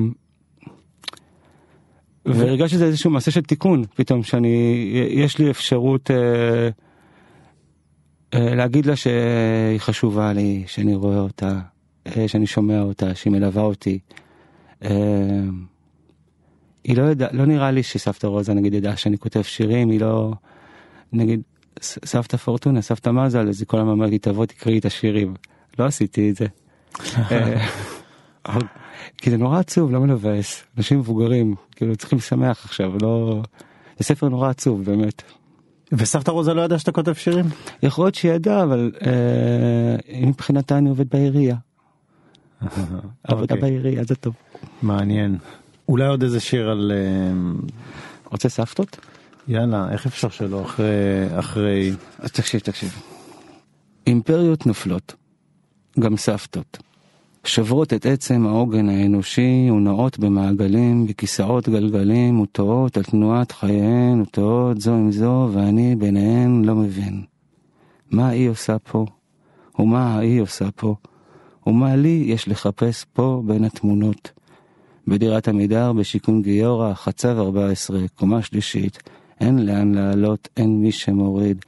והרגשתי 2.26 2.74
שזה 2.74 2.84
איזשהו 2.84 3.10
מעשה 3.10 3.30
של 3.30 3.42
תיקון 3.42 3.84
פתאום 3.94 4.22
שאני 4.22 4.88
יש 5.10 5.38
לי 5.38 5.50
אפשרות 5.50 6.10
אה, 6.10 6.68
אה, 8.34 8.54
להגיד 8.54 8.86
לה 8.86 8.96
שהיא 8.96 9.78
חשובה 9.78 10.32
לי, 10.32 10.64
שאני 10.66 10.94
רואה 10.94 11.18
אותה, 11.18 11.58
אה, 12.06 12.28
שאני 12.28 12.46
שומע 12.46 12.80
אותה, 12.80 13.14
שהיא 13.14 13.32
מלווה 13.32 13.62
אותי. 13.62 13.98
אה, 14.84 14.90
היא 16.84 16.96
לא 16.96 17.02
ידעה, 17.02 17.28
לא 17.32 17.46
נראה 17.46 17.70
לי 17.70 17.82
שסבתא 17.82 18.26
רוזה 18.26 18.54
נגיד 18.54 18.74
ידעה 18.74 18.96
שאני 18.96 19.18
כותב 19.18 19.42
שירים, 19.42 19.90
היא 19.90 20.00
לא, 20.00 20.32
נגיד, 21.12 21.40
סבתא 21.82 22.36
פורטונה, 22.36 22.82
סבתא 22.82 23.10
מזל, 23.10 23.48
אז 23.48 23.60
היא 23.60 23.66
כל 23.66 23.78
הזמן 23.78 23.92
אמרת 23.92 24.10
לי, 24.10 24.18
תבוא 24.18 24.46
תקראי 24.46 24.78
את 24.78 24.84
השירים. 24.84 25.34
לא 25.78 25.84
עשיתי 25.84 26.30
את 26.30 26.36
זה. 26.36 26.46
כי 29.16 29.30
זה 29.30 29.36
נורא 29.36 29.58
עצוב, 29.58 29.92
לא 29.92 30.00
מבאס. 30.00 30.64
אנשים 30.76 30.98
מבוגרים, 30.98 31.54
כאילו 31.76 31.96
צריכים 31.96 32.18
לשמח 32.18 32.64
עכשיו, 32.64 32.92
לא... 33.02 33.42
זה 33.98 34.04
ספר 34.04 34.28
נורא 34.28 34.50
עצוב, 34.50 34.84
באמת. 34.84 35.22
וסבתא 35.92 36.30
רוזה 36.30 36.54
לא 36.54 36.62
ידעה 36.62 36.78
שאתה 36.78 36.92
כותב 36.92 37.12
שירים? 37.12 37.44
יכול 37.82 38.04
להיות 38.04 38.14
שהיא 38.14 38.32
ידעה, 38.32 38.62
אבל 38.62 38.92
אה, 39.06 40.26
מבחינתה 40.26 40.78
אני 40.78 40.88
עובד 40.88 41.08
בעירייה. 41.10 41.56
עבודה 43.24 43.54
אוקיי. 43.54 43.70
בעירייה 43.70 44.04
זה 44.04 44.14
טוב. 44.14 44.34
מעניין. 44.82 45.38
אולי 45.88 46.06
עוד 46.06 46.22
איזה 46.22 46.40
שיר 46.40 46.70
על... 46.70 46.92
אה, 46.94 47.32
רוצה 48.24 48.48
סבתות? 48.48 48.96
יאללה, 49.48 49.90
איך 49.90 50.06
אפשר 50.06 50.28
שלא 50.28 50.62
אחרי... 50.62 50.86
אחרי... 51.38 51.92
אז 52.18 52.32
תקשיב, 52.32 52.60
תקשיב. 52.60 53.02
אימפריות 54.06 54.66
נופלות, 54.66 55.14
גם 56.00 56.16
סבתות. 56.16 56.78
שוברות 57.48 57.92
את 57.92 58.06
עצם 58.06 58.46
העוגן 58.46 58.88
האנושי 58.88 59.70
ונעות 59.70 60.18
במעגלים, 60.18 61.06
בכיסאות 61.06 61.68
גלגלים 61.68 62.40
ותוהות 62.40 62.96
על 62.96 63.02
תנועת 63.02 63.52
חייהן 63.52 64.20
ותוהות 64.20 64.80
זו 64.80 64.94
עם 64.94 65.12
זו, 65.12 65.48
ואני 65.52 65.96
ביניהן 65.96 66.64
לא 66.64 66.74
מבין. 66.74 67.22
מה 68.10 68.28
היא 68.28 68.48
עושה 68.48 68.78
פה? 68.78 69.06
ומה 69.78 70.14
ההיא 70.14 70.40
עושה 70.40 70.70
פה? 70.70 70.94
ומה 71.66 71.96
לי 71.96 72.24
יש 72.26 72.48
לחפש 72.48 73.04
פה 73.12 73.42
בין 73.46 73.64
התמונות? 73.64 74.30
בדירת 75.06 75.48
עמידר 75.48 75.92
בשיכון 75.92 76.42
גיורא, 76.42 76.94
חצב 76.94 77.38
14, 77.38 78.00
קומה 78.14 78.42
שלישית, 78.42 78.98
אין 79.40 79.66
לאן 79.66 79.94
לעלות, 79.94 80.48
אין 80.56 80.82
מי 80.82 80.92
שמוריד, 80.92 81.64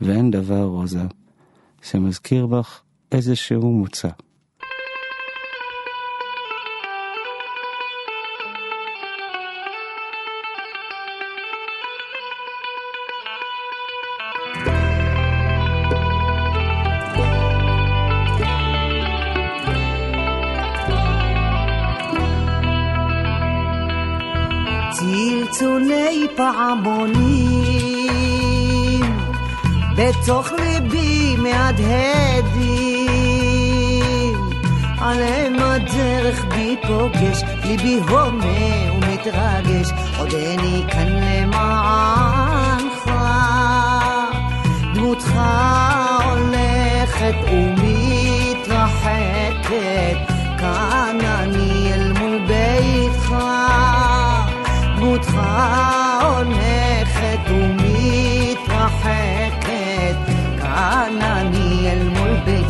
ואין 0.00 0.30
דבר 0.30 0.62
רוזה, 0.62 1.04
שמזכיר 1.82 2.46
בך 2.46 2.80
איזשהו 3.12 3.72
מוצא. 3.72 4.08
פעמונים 26.36 28.22
בתוך 29.96 30.52
ליבי 30.52 31.36
מהדהדים. 31.36 33.12
עליהם 35.00 35.54
הדרך 35.58 36.44
בי 36.44 36.76
פוגש 36.86 37.42
ליבי 37.64 38.00
הומה 38.08 38.92
ומתרגש. 38.92 39.90
עודני 40.18 40.84
כאן 40.90 41.08
למענך 41.08 43.10
דמותך 44.94 45.40
הולכת 46.24 47.34
ומתרחקת. 47.52 48.72
כאן 50.58 51.18
אני 51.24 51.92
אל 51.94 52.12
מול 52.12 52.38
ביתך 52.46 53.34
דמותך 55.02 55.40
הולכת 56.22 57.50
ומתרחקת, 57.50 58.56
כאן 60.60 61.18
אני 61.22 61.90
אל 61.90 62.08
מול 62.08 62.36
ביתך. 62.44 62.61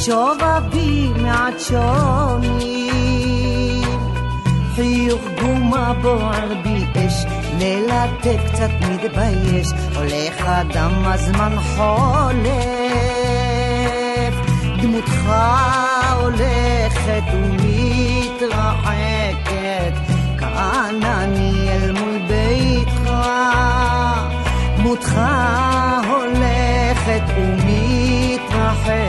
שובבים 0.00 1.22
מעט 1.22 1.60
שונים, 1.60 2.68
חיוך 4.74 5.22
גומה 5.40 5.92
בוער 6.02 6.54
בי 6.62 6.84
אש, 6.96 7.24
ללטף 7.60 8.40
קצת 8.52 8.70
מתבייש, 8.90 9.68
הולך 9.96 10.46
אדם 10.46 10.92
הזמן 11.04 11.56
חולף, 11.76 12.48
דמותך 14.82 15.32
הולכת 16.20 17.22
ומתרחקת, 17.32 18.72
כאן 20.38 20.94
אני 21.02 21.68
אל 21.70 21.92
מול 21.92 22.18
ביתך. 22.28 23.10
דמותך 24.88 25.20
הולכת 26.08 27.22
ומתרחקת, 27.36 29.07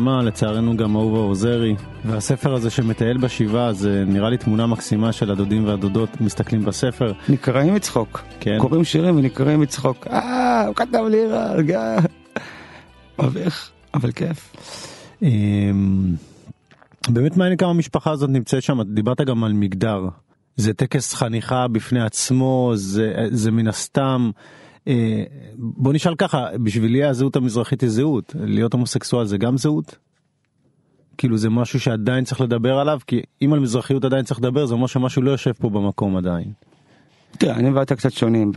לעולמה, 0.00 0.22
לצערנו 0.22 0.76
גם 0.76 0.96
אהובה 0.96 1.18
עוזרי, 1.18 1.74
והספר 2.04 2.54
הזה 2.54 2.70
שמטייל 2.70 3.18
בשבעה 3.18 3.72
זה 3.72 4.04
נראה 4.06 4.30
לי 4.30 4.38
תמונה 4.38 4.66
מקסימה 4.66 5.12
של 5.12 5.30
הדודים 5.30 5.66
והדודות 5.66 6.20
מסתכלים 6.20 6.64
בספר. 6.64 7.12
נקראים 7.28 7.74
מצחוק. 7.74 8.22
כן. 8.40 8.58
קוראים 8.60 8.84
שירים 8.84 9.16
ונקראים 9.16 9.60
מצחוק. 9.60 10.06
אה, 10.06 10.66
הוא 10.66 10.74
כתב 10.74 11.04
לי 11.10 11.26
רגע. 11.26 11.98
מביך, 13.22 13.70
אבל 13.94 14.12
כיף. 14.12 14.52
אמ, 15.22 16.14
באמת 17.08 17.36
מעניין 17.36 17.58
כמה 17.58 17.70
המשפחה 17.70 18.10
הזאת 18.10 18.30
נמצאת 18.30 18.62
שם, 18.62 18.82
דיברת 18.82 19.20
גם 19.20 19.44
על 19.44 19.52
מגדר. 19.52 20.08
זה 20.56 20.74
טקס 20.74 21.14
חניכה 21.14 21.68
בפני 21.68 22.02
עצמו, 22.02 22.72
זה, 22.74 23.26
זה 23.30 23.50
מן 23.50 23.68
הסתם, 23.68 24.30
בוא 25.56 25.92
נשאל 25.92 26.14
ככה, 26.14 26.46
בשבילי 26.62 27.04
הזהות 27.04 27.36
המזרחית 27.36 27.80
היא 27.80 27.90
זהות, 27.90 28.34
להיות 28.40 28.72
הומוסקסואל 28.72 29.26
זה 29.26 29.38
גם 29.38 29.56
זהות? 29.56 29.96
כאילו 31.18 31.36
זה 31.36 31.50
משהו 31.50 31.80
שעדיין 31.80 32.24
צריך 32.24 32.40
לדבר 32.40 32.78
עליו, 32.78 32.98
כי 33.06 33.22
אם 33.42 33.52
על 33.52 33.58
מזרחיות 33.58 34.04
עדיין 34.04 34.24
צריך 34.24 34.40
לדבר, 34.40 34.66
זה 34.66 34.74
אומר 34.74 34.86
שמשהו 34.86 35.22
לא 35.22 35.30
יושב 35.30 35.52
פה 35.52 35.70
במקום 35.70 36.16
עדיין. 36.16 36.52
תראה, 37.38 37.56
אני 37.56 37.70
ואתה 37.70 37.96
קצת 37.96 38.12
שונים 38.12 38.52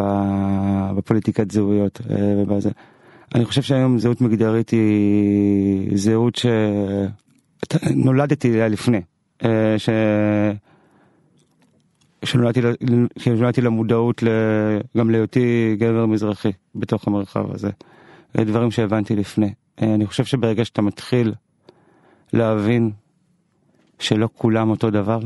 בפוליטיקת 0.98 1.52
זהויות. 1.52 2.02
אה. 2.10 2.44
אני 3.36 3.46
חושב 3.46 3.62
שהיום 3.62 4.00
זהות 4.00 4.22
מגדרית 4.22 4.70
היא 4.70 5.98
זהות 5.98 6.40
שנולדתי 7.74 8.52
לפני. 8.52 9.02
אה, 9.46 9.76
ש... 9.78 9.90
שנולדתי, 12.24 12.62
שנולדתי 13.20 13.62
למודעות 13.62 14.24
גם 14.98 15.10
להיותי 15.10 15.76
גבר 15.80 16.06
מזרחי 16.06 16.52
בתוך 16.76 17.08
המרחב 17.08 17.52
הזה. 17.52 17.70
דברים 18.38 18.72
שהבנתי 18.72 19.16
לפני. 19.16 19.54
אה, 19.82 19.94
אני 19.94 20.06
חושב 20.06 20.26
שברגע 20.26 20.66
שאתה 20.66 20.82
מתחיל 20.82 21.34
להבין 22.34 22.92
שלא 24.00 24.30
כולם 24.34 24.70
אותו 24.70 24.90
דבר, 24.90 25.20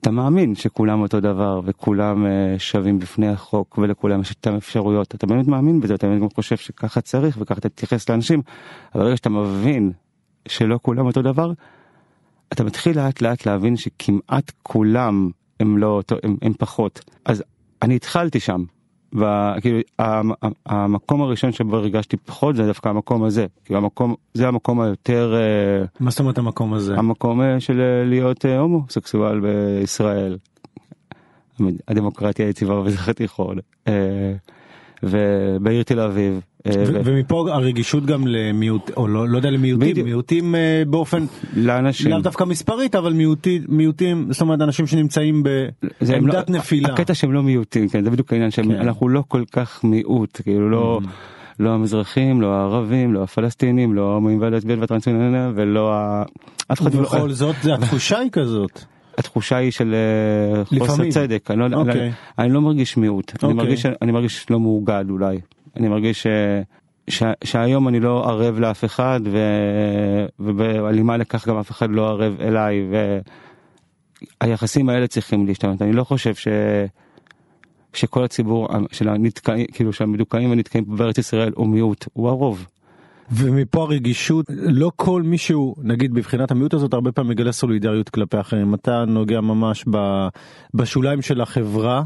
אתה 0.00 0.10
מאמין 0.10 0.54
שכולם 0.54 1.00
אותו 1.00 1.20
דבר 1.20 1.60
וכולם 1.64 2.26
אה, 2.26 2.54
שווים 2.58 2.98
בפני 2.98 3.28
החוק 3.28 3.78
ולכולם 3.78 4.20
יש 4.20 4.32
את 4.32 4.46
האפשרויות, 4.46 5.14
אתה 5.14 5.26
באמת 5.26 5.46
מאמין 5.46 5.80
בזה, 5.80 5.94
אתה 5.94 6.06
באמת 6.06 6.20
גם 6.22 6.28
חושב 6.34 6.56
שככה 6.56 7.00
צריך 7.00 7.36
וככה 7.40 7.58
אתה 7.58 7.68
תתייחס 7.68 8.08
לאנשים, 8.08 8.42
אבל 8.94 9.04
ברגע 9.04 9.16
שאתה 9.16 9.28
מבין 9.30 9.92
שלא 10.48 10.78
כולם 10.82 11.06
אותו 11.06 11.22
דבר, 11.22 11.52
אתה 12.52 12.64
מתחיל 12.64 12.96
לאט 12.96 13.20
לאט 13.22 13.46
להבין 13.46 13.76
שכמעט 13.76 14.52
כולם 14.62 15.30
הם 15.60 15.78
לא 15.78 16.02
הם, 16.22 16.36
הם 16.42 16.52
פחות. 16.58 17.04
אז 17.24 17.42
אני 17.82 17.96
התחלתי 17.96 18.40
שם, 18.40 18.64
וכאילו 19.12 19.78
המקום 20.66 21.22
הראשון 21.22 21.52
שבו 21.52 21.76
הרגשתי 21.76 22.16
פחות 22.16 22.56
זה 22.56 22.66
דווקא 22.66 22.88
המקום 22.88 23.24
הזה, 23.24 23.46
כאילו 23.64 23.78
המקום, 23.78 24.14
זה 24.34 24.48
המקום 24.48 24.80
היותר... 24.80 25.34
אה, 25.34 25.84
מה 26.00 26.10
זאת 26.10 26.20
אומרת 26.20 26.38
המקום 26.38 26.74
הזה? 26.74 26.94
המקום 26.96 27.42
אה, 27.42 27.60
של 27.60 27.80
אה, 27.80 28.04
להיות 28.04 28.44
הומוסקסואל 28.44 29.40
בישראל. 29.40 30.38
הדמוקרטיה 31.88 32.46
היציבה 32.46 32.74
במזרח 32.74 33.08
התיכון. 33.08 33.58
ובעיר 35.02 35.82
תל 35.82 36.00
אביב. 36.00 36.40
אה, 36.66 36.72
ומפה 37.04 37.46
הרגישות 37.52 38.06
גם 38.06 38.26
למיעוט, 38.26 38.90
או 38.96 39.08
לא, 39.08 39.28
לא 39.28 39.36
יודע 39.36 39.50
למיעוטים. 39.50 40.04
מיעוטים 40.04 40.54
אה, 40.54 40.82
באופן, 40.86 41.24
לאנשים, 41.56 42.10
לאו 42.10 42.20
דווקא 42.20 42.44
מספרית, 42.44 42.94
אבל 42.94 43.12
מיעוטים, 43.12 43.62
מיעוטים, 43.68 44.26
זאת 44.32 44.40
אומרת 44.40 44.60
אנשים 44.60 44.86
שנמצאים 44.86 45.42
בעמדת 45.42 46.50
לא, 46.50 46.56
נפילה. 46.56 46.88
הקטע 46.88 47.14
שהם 47.14 47.32
לא 47.32 47.42
מיעוטים, 47.42 47.88
כן, 47.88 48.04
זה 48.04 48.10
בדיוק 48.10 48.32
העניין, 48.32 48.50
שאנחנו 48.50 49.06
כן. 49.06 49.12
לא 49.12 49.24
כל 49.28 49.42
כך 49.52 49.84
מיעוט, 49.84 50.40
כאילו 50.44 50.70
לא... 50.70 51.00
Mm. 51.02 51.08
לא 51.60 51.70
המזרחים, 51.70 52.40
לא 52.40 52.54
הערבים, 52.54 53.14
לא 53.14 53.22
הפלסטינים, 53.22 53.94
לא 53.94 54.10
ההומואים 54.10 54.40
והלסביות 54.40 54.80
והטרנסג'נדרים 54.80 55.52
ולא 55.54 55.94
ה... 55.94 56.22
אף 56.72 56.80
אחד 56.80 56.94
לא... 56.94 57.00
ובכל 57.00 57.30
זאת 57.40 57.56
התחושה 57.74 58.18
היא 58.18 58.30
כזאת. 58.30 58.84
התחושה 59.18 59.56
היא 59.56 59.70
של 59.70 59.94
אה, 59.94 60.78
חוסר 60.78 61.10
צדק, 61.10 61.50
אני 61.50 61.58
לא, 61.58 61.66
okay. 61.66 61.90
אני, 61.90 62.10
אני 62.38 62.52
לא 62.52 62.60
מרגיש 62.60 62.96
מיעוט, 62.96 63.30
okay. 63.30 63.34
אני, 63.42 63.52
אוקיי. 63.52 63.66
מרגיש, 63.66 63.86
אני 64.02 64.12
מרגיש 64.12 64.50
לא 64.50 64.60
מאוגד 64.60 65.04
אולי, 65.10 65.40
אני 65.78 65.88
מרגיש 65.88 66.22
ש, 66.22 66.26
ש, 67.08 67.22
שהיום 67.44 67.88
אני 67.88 68.00
לא 68.00 68.28
ערב 68.28 68.58
לאף 68.58 68.84
אחד 68.84 69.20
ו, 69.24 69.38
ובהלימה 70.40 71.16
לכך 71.16 71.48
גם 71.48 71.56
אף 71.56 71.70
אחד 71.70 71.90
לא 71.90 72.08
ערב 72.08 72.40
אליי 72.40 72.82
והיחסים 74.42 74.88
האלה 74.88 75.06
צריכים 75.06 75.46
להשתנות, 75.46 75.82
אני 75.82 75.92
לא 75.92 76.04
חושב 76.04 76.34
ש... 76.34 76.48
שכל 77.92 78.24
הציבור 78.24 78.68
של 78.92 79.08
הנתקעים, 79.08 79.66
כאילו 79.72 79.92
שהמדוכאים 79.92 80.50
והנתקעים 80.50 80.84
בארץ 80.88 81.18
ישראל 81.18 81.52
הוא 81.56 81.66
מיעוט, 81.66 82.04
הוא 82.12 82.28
הרוב. 82.28 82.66
ומפה 83.32 83.82
הרגישות, 83.82 84.46
לא 84.48 84.90
כל 84.96 85.22
מישהו, 85.22 85.74
נגיד 85.82 86.14
בבחינת 86.14 86.50
המיעוט 86.50 86.74
הזאת, 86.74 86.94
הרבה 86.94 87.12
פעמים 87.12 87.30
מגלה 87.30 87.52
סולידריות 87.52 88.08
כלפי 88.08 88.40
אחרים. 88.40 88.74
אתה 88.74 89.04
נוגע 89.04 89.40
ממש 89.40 89.84
בשוליים 90.74 91.22
של 91.22 91.40
החברה, 91.40 92.02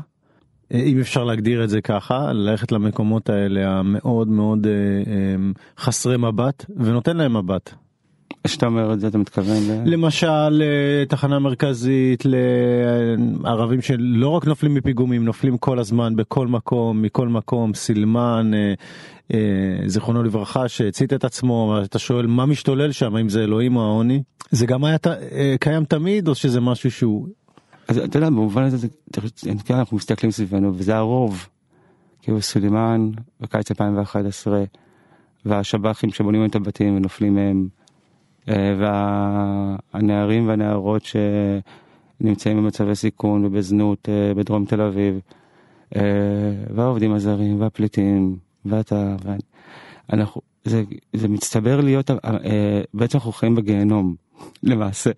אם 0.73 1.01
אפשר 1.01 1.25
להגדיר 1.25 1.65
את 1.65 1.71
זה 1.71 1.81
ככה, 1.81 2.33
ללכת 2.33 2.73
למקומות 2.73 3.31
האלה 3.31 3.79
המאוד 3.79 4.29
מאוד 4.29 4.67
אה, 4.67 4.73
אה, 4.73 5.37
חסרי 5.79 6.17
מבט, 6.17 6.65
ונותן 6.77 7.17
להם 7.17 7.37
מבט. 7.37 7.75
כשאתה 8.47 8.67
אומר 8.67 8.93
את 8.93 9.01
זה 9.01 9.09
אתה 9.09 9.19
מתכוון 9.19 9.57
ל... 9.69 9.93
למשל 9.95 10.63
תחנה 11.09 11.39
מרכזית 11.39 12.23
לערבים 13.45 13.83
שלא 13.83 14.29
רק 14.29 14.47
נופלים 14.47 14.75
מפיגומים 14.75 15.25
נופלים 15.25 15.59
כל 15.59 15.79
הזמן 15.79 16.17
בכל 16.17 16.47
מקום 16.47 17.03
מכל 17.03 17.29
מקום 17.29 17.75
סילמן 17.75 18.51
אה, 18.55 18.75
אה, 19.35 19.89
זיכרונו 19.89 20.23
לברכה 20.23 20.69
שהצית 20.69 21.13
את 21.13 21.25
עצמו 21.25 21.79
אתה 21.85 21.99
שואל 21.99 22.27
מה 22.27 22.47
משתולל 22.47 22.93
שם 22.93 23.17
אם 23.17 23.29
זה 23.29 23.45
אלוהים 23.45 23.77
או 23.77 23.83
העוני 23.83 24.23
זה 24.51 24.67
גם 24.67 24.85
היה 24.85 24.97
אה, 25.07 25.55
קיים 25.61 25.85
תמיד 25.85 26.29
או 26.29 26.35
שזה 26.35 26.61
משהו 26.61 26.91
שהוא. 26.91 27.42
אז 27.89 27.99
אתה 27.99 28.17
יודע 28.19 28.31
במובן 28.31 28.63
הזה 28.63 28.89
אנחנו 29.71 29.97
מסתכלים 29.97 30.33
סביבנו 30.33 30.73
וזה 30.75 30.97
הרוב. 30.97 31.49
כאילו 32.23 32.43
סולימן 32.43 33.11
בקיץ 33.41 33.71
2011 33.71 34.65
והשב"חים 35.45 36.11
שבונים 36.11 36.45
את 36.45 36.55
הבתים 36.55 36.97
ונופלים 36.97 37.35
מהם. 37.35 37.69
אה, 38.49 38.75
והנערים 39.95 40.49
והנערות 40.49 41.03
שנמצאים 42.21 42.57
במצבי 42.57 42.95
סיכון 42.95 43.45
ובזנות 43.45 44.09
אה, 44.09 44.35
בדרום 44.35 44.65
תל 44.65 44.81
אביב, 44.81 45.21
אה, 45.97 46.03
והעובדים 46.75 47.13
הזרים 47.13 47.61
והפליטים 47.61 48.37
ואתה, 48.65 49.17
ואנחנו, 50.09 50.41
זה, 50.65 50.83
זה 51.13 51.29
מצטבר 51.29 51.81
להיות, 51.81 52.11
בעצם 52.95 53.19
אנחנו 53.19 53.33
חיים 53.33 53.55
בגיהנום 53.55 54.15
למעשה. 54.63 55.11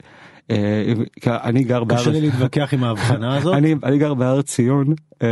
אה, 0.50 0.92
אני 1.26 1.64
גר 1.64 1.84
בארץ, 1.84 2.00
קשה 2.00 2.10
לי 2.10 2.20
להתווכח 2.20 2.74
עם 2.74 2.84
ההבחנה 2.84 3.34
הזאת, 3.36 3.54
אני, 3.54 3.74
אני 3.84 3.98
גר 3.98 4.14
בהר 4.14 4.42
ציון 4.42 4.86
אה, 5.22 5.28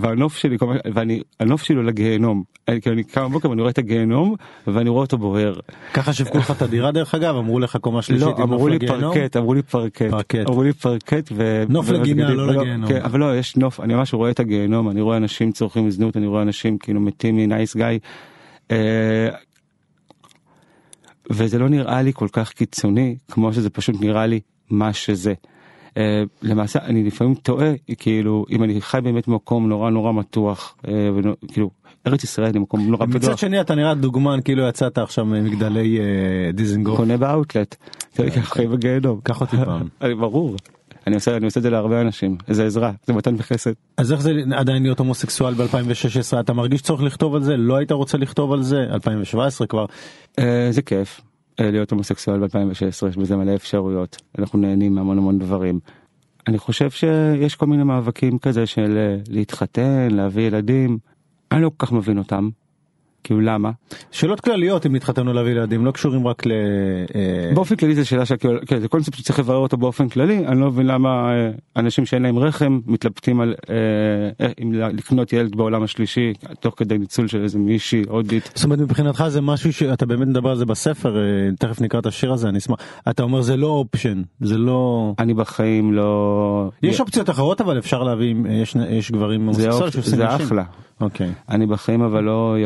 והנוף 0.00 0.36
שלי, 0.36 0.56
ואני, 0.94 1.20
הנוף 1.40 1.62
שלי 1.62 1.76
הוא 1.76 1.84
לגיהנום, 1.84 2.42
כאילו 2.66 2.94
אני 2.94 3.04
קם 3.04 3.24
בבוקר 3.24 3.50
ואני 3.50 3.60
רואה 3.60 3.70
את 3.70 3.78
הגיהנום 3.78 4.34
ואני 4.66 4.90
רואה 4.90 5.02
אותו 5.02 5.18
בוער. 5.18 5.54
ככה 5.94 6.12
שיווקו 6.12 6.38
לך 6.38 6.50
את 6.50 6.62
הדירה 6.62 6.92
דרך 6.92 7.14
אגב, 7.14 7.36
אמרו 7.36 7.60
לך 7.60 7.76
קומה 7.76 8.02
שלישית 8.02 8.38
לא, 8.38 8.42
אמרו 8.42 8.68
לי 8.68 8.78
פרקט, 8.78 9.36
אמרו 9.36 9.54
לי 9.54 9.62
פרקט, 9.62 10.14
אמרו 10.48 10.62
לי 10.62 10.72
פרקט. 10.72 11.32
נוף 11.68 11.90
לגינה 11.90 12.34
לא 12.34 12.46
לגיהנום, 12.46 12.88
כן, 12.88 13.00
אבל 13.02 13.20
לא, 13.20 13.38
יש 13.38 13.56
נוף, 13.56 13.80
אני 13.80 13.94
ממש 13.94 14.14
רואה 14.14 14.30
את 14.30 14.40
הגיהנום, 14.40 14.90
אני 14.90 15.00
רואה 15.00 15.16
אנשים 15.16 15.52
צורכים 15.52 15.90
זנות, 15.90 16.16
אני 16.16 16.26
רואה 16.26 16.42
אנשים 16.42 16.78
כאילו 16.78 17.00
מתים 17.00 17.36
מ 17.36 17.44
nice 17.44 17.76
guy. 17.76 17.86
וזה 21.30 21.58
לא 21.58 21.68
נראה 21.68 22.02
לי 22.02 22.12
כל 22.12 22.28
כך 22.32 22.52
קיצוני 22.52 23.16
כמו 23.30 23.52
שזה 23.52 23.70
פשוט 23.70 23.96
נראה 24.00 24.26
לי 24.26 24.40
מה 24.70 24.92
שזה. 24.92 25.34
Uh, 25.90 25.96
למעשה 26.42 26.78
אני 26.84 27.04
לפעמים 27.04 27.34
טועה 27.34 27.72
כאילו 27.98 28.44
אם 28.50 28.64
אני 28.64 28.80
חי 28.80 28.98
באמת 29.02 29.28
במקום 29.28 29.68
נורא 29.68 29.90
נורא 29.90 30.12
מתוח 30.12 30.76
uh, 30.82 30.88
כאילו 31.52 31.70
ארץ 32.06 32.24
ישראל 32.24 32.50
היא 32.54 32.60
מקום 32.60 32.90
נורא 32.90 33.06
פתוח. 33.06 33.16
מצד 33.16 33.38
שני 33.38 33.60
אתה 33.60 33.74
נראה 33.74 33.94
דוגמן 33.94 34.38
כאילו 34.44 34.68
יצאת 34.68 34.98
עכשיו 34.98 35.24
ממגדלי 35.24 35.98
uh, 35.98 36.56
דיזנגוף. 36.56 36.96
קונה 36.96 37.16
באאוטלט. 37.16 37.76
חי 38.40 38.66
בגיהנום. 38.66 39.20
קח 39.22 39.40
אותי 39.40 39.56
פעם. 39.56 39.88
ברור. 40.20 40.56
אני 41.06 41.14
עושה 41.14 41.36
אני 41.36 41.44
עושה 41.44 41.60
את 41.60 41.62
זה 41.62 41.70
להרבה 41.70 42.00
אנשים 42.00 42.36
זה 42.48 42.66
עזרה 42.66 42.92
זה 43.06 43.12
מתן 43.12 43.36
בחסד. 43.36 43.70
אז 43.96 44.12
איך 44.12 44.20
זה 44.20 44.32
עדיין 44.54 44.82
להיות 44.82 44.98
הומוסקסואל 44.98 45.54
ב2016 45.54 46.40
אתה 46.40 46.52
מרגיש 46.52 46.82
צורך 46.82 47.02
לכתוב 47.02 47.34
על 47.34 47.42
זה 47.42 47.56
לא 47.56 47.76
היית 47.76 47.92
רוצה 47.92 48.18
לכתוב 48.18 48.52
על 48.52 48.62
זה 48.62 48.86
2017 48.90 49.66
כבר. 49.66 49.86
זה 50.70 50.82
כיף 50.86 51.20
אה, 51.20 51.33
להיות 51.60 51.90
הומוסקסואל 51.90 52.40
ב-2016 52.40 53.08
יש 53.08 53.16
בזה 53.16 53.36
מלא 53.36 53.54
אפשרויות 53.54 54.22
אנחנו 54.38 54.58
נהנים 54.58 54.94
מהמון 54.94 55.18
המון 55.18 55.38
דברים. 55.38 55.80
אני 56.46 56.58
חושב 56.58 56.90
שיש 56.90 57.54
כל 57.56 57.66
מיני 57.66 57.82
מאבקים 57.82 58.38
כזה 58.38 58.66
של 58.66 58.96
אה, 58.96 59.16
להתחתן 59.28 60.08
להביא 60.10 60.42
ילדים 60.46 60.98
אני 61.52 61.62
לא 61.62 61.70
כל 61.76 61.86
כך 61.86 61.92
מבין 61.92 62.18
אותם. 62.18 62.48
כאילו 63.24 63.40
למה? 63.40 63.70
שאלות 64.10 64.40
כלליות 64.40 64.86
אם 64.86 64.94
התחתנו 64.94 65.32
להביא 65.32 65.52
ילדים 65.52 65.84
לא 65.84 65.90
קשורים 65.90 66.26
רק 66.26 66.46
ל... 66.46 66.52
אה, 67.14 67.54
באופן 67.54 67.76
כללי 67.76 67.94
זה 67.94 68.04
שאלה 68.04 68.26
שכאילו 68.26 68.58
כן, 68.66 68.80
זה 68.80 68.88
קונספט 68.88 69.14
שצריך 69.14 69.38
לברר 69.38 69.56
אותו 69.56 69.76
באופן 69.76 70.08
כללי. 70.08 70.46
אני 70.46 70.60
לא 70.60 70.66
מבין 70.66 70.86
למה 70.86 71.08
אה, 71.08 71.50
אנשים 71.76 72.06
שאין 72.06 72.22
להם 72.22 72.38
רחם 72.38 72.80
מתלבטים 72.86 73.40
על 73.40 73.54
אה, 73.70 74.46
אם 74.62 74.72
לקנות 74.72 75.32
ילד 75.32 75.56
בעולם 75.56 75.82
השלישי 75.82 76.32
תוך 76.60 76.74
כדי 76.76 76.98
ניצול 76.98 77.28
של 77.28 77.42
איזה 77.42 77.58
מישהי 77.58 78.02
הודית. 78.08 78.50
זאת 78.54 78.64
אומרת 78.64 78.78
מבחינתך 78.78 79.24
זה 79.28 79.40
משהו 79.40 79.72
שאתה 79.72 80.06
באמת 80.06 80.28
מדבר 80.28 80.50
על 80.50 80.56
זה 80.56 80.66
בספר 80.66 81.16
תכף 81.58 81.80
נקרא 81.80 82.00
את 82.00 82.06
השיר 82.06 82.32
הזה 82.32 82.48
אני 82.48 82.58
אשמח. 82.58 82.76
אתה 83.10 83.22
אומר 83.22 83.40
זה 83.40 83.56
לא 83.56 83.66
אופשן 83.66 84.22
זה 84.40 84.58
לא 84.58 85.14
אני 85.18 85.34
בחיים 85.34 85.92
לא 85.92 86.70
יש 86.82 87.00
אופציות 87.00 87.30
אחרות 87.30 87.60
אבל 87.60 87.78
אפשר 87.78 88.02
להביא 88.02 88.34
יש 88.48 88.76
יש 88.90 89.10
גברים 89.10 89.52
זה, 89.52 89.70
אופ... 89.70 89.96
אחלה. 90.18 90.64
אוקיי. 91.00 91.32
אני 91.48 91.66
בחיים 91.66 92.02
אבל 92.02 92.24
לא 92.24 92.56